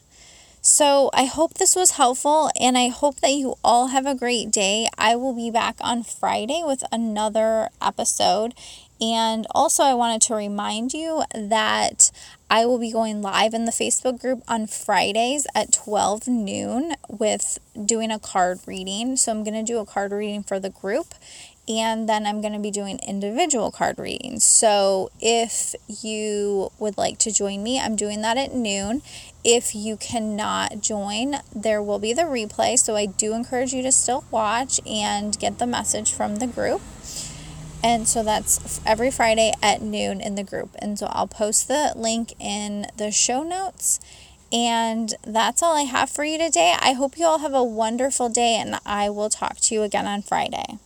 So, 0.65 1.09
I 1.13 1.25
hope 1.25 1.55
this 1.55 1.75
was 1.75 1.91
helpful 1.91 2.49
and 2.57 2.77
I 2.77 2.87
hope 2.87 3.19
that 3.19 3.33
you 3.33 3.55
all 3.65 3.87
have 3.87 4.05
a 4.05 4.15
great 4.15 4.49
day. 4.49 4.87
I 4.97 5.13
will 5.17 5.35
be 5.35 5.51
back 5.51 5.75
on 5.81 6.03
Friday 6.03 6.61
with 6.63 6.85
another 6.89 7.67
episode. 7.81 8.53
And 9.01 9.45
also, 9.51 9.83
I 9.83 9.93
wanted 9.93 10.21
to 10.23 10.35
remind 10.35 10.93
you 10.93 11.23
that 11.33 12.11
I 12.49 12.65
will 12.65 12.77
be 12.77 12.91
going 12.91 13.21
live 13.21 13.53
in 13.53 13.65
the 13.65 13.71
Facebook 13.71 14.21
group 14.21 14.43
on 14.47 14.67
Fridays 14.67 15.45
at 15.55 15.73
12 15.73 16.27
noon 16.27 16.93
with 17.09 17.59
doing 17.85 18.11
a 18.11 18.19
card 18.19 18.59
reading. 18.65 19.17
So 19.17 19.31
I'm 19.31 19.43
going 19.43 19.53
to 19.55 19.63
do 19.63 19.79
a 19.79 19.85
card 19.85 20.11
reading 20.11 20.43
for 20.43 20.59
the 20.59 20.69
group 20.69 21.15
and 21.67 22.09
then 22.09 22.25
I'm 22.25 22.41
going 22.41 22.53
to 22.53 22.59
be 22.59 22.71
doing 22.71 22.99
individual 22.99 23.71
card 23.71 23.97
readings. 23.97 24.43
So 24.43 25.09
if 25.21 25.73
you 25.87 26.71
would 26.77 26.97
like 26.97 27.17
to 27.19 27.31
join 27.31 27.63
me, 27.63 27.79
I'm 27.79 27.95
doing 27.95 28.21
that 28.21 28.37
at 28.37 28.53
noon. 28.53 29.01
If 29.43 29.73
you 29.73 29.95
cannot 29.97 30.81
join, 30.81 31.37
there 31.55 31.81
will 31.81 31.99
be 31.99 32.13
the 32.13 32.23
replay. 32.23 32.77
So 32.77 32.95
I 32.95 33.05
do 33.05 33.33
encourage 33.33 33.73
you 33.73 33.81
to 33.83 33.91
still 33.91 34.25
watch 34.29 34.79
and 34.85 35.37
get 35.39 35.59
the 35.59 35.67
message 35.67 36.11
from 36.11 36.37
the 36.37 36.47
group. 36.47 36.81
And 37.83 38.07
so 38.07 38.23
that's 38.23 38.79
every 38.85 39.11
Friday 39.11 39.51
at 39.61 39.81
noon 39.81 40.21
in 40.21 40.35
the 40.35 40.43
group. 40.43 40.69
And 40.79 40.97
so 40.97 41.07
I'll 41.11 41.27
post 41.27 41.67
the 41.67 41.91
link 41.95 42.33
in 42.39 42.87
the 42.95 43.11
show 43.11 43.43
notes. 43.43 43.99
And 44.53 45.13
that's 45.25 45.61
all 45.61 45.75
I 45.75 45.81
have 45.81 46.09
for 46.09 46.23
you 46.23 46.37
today. 46.37 46.75
I 46.79 46.93
hope 46.93 47.17
you 47.17 47.25
all 47.25 47.39
have 47.39 47.53
a 47.53 47.63
wonderful 47.63 48.29
day, 48.29 48.55
and 48.55 48.79
I 48.85 49.09
will 49.09 49.29
talk 49.29 49.57
to 49.61 49.75
you 49.75 49.81
again 49.81 50.05
on 50.05 50.21
Friday. 50.21 50.77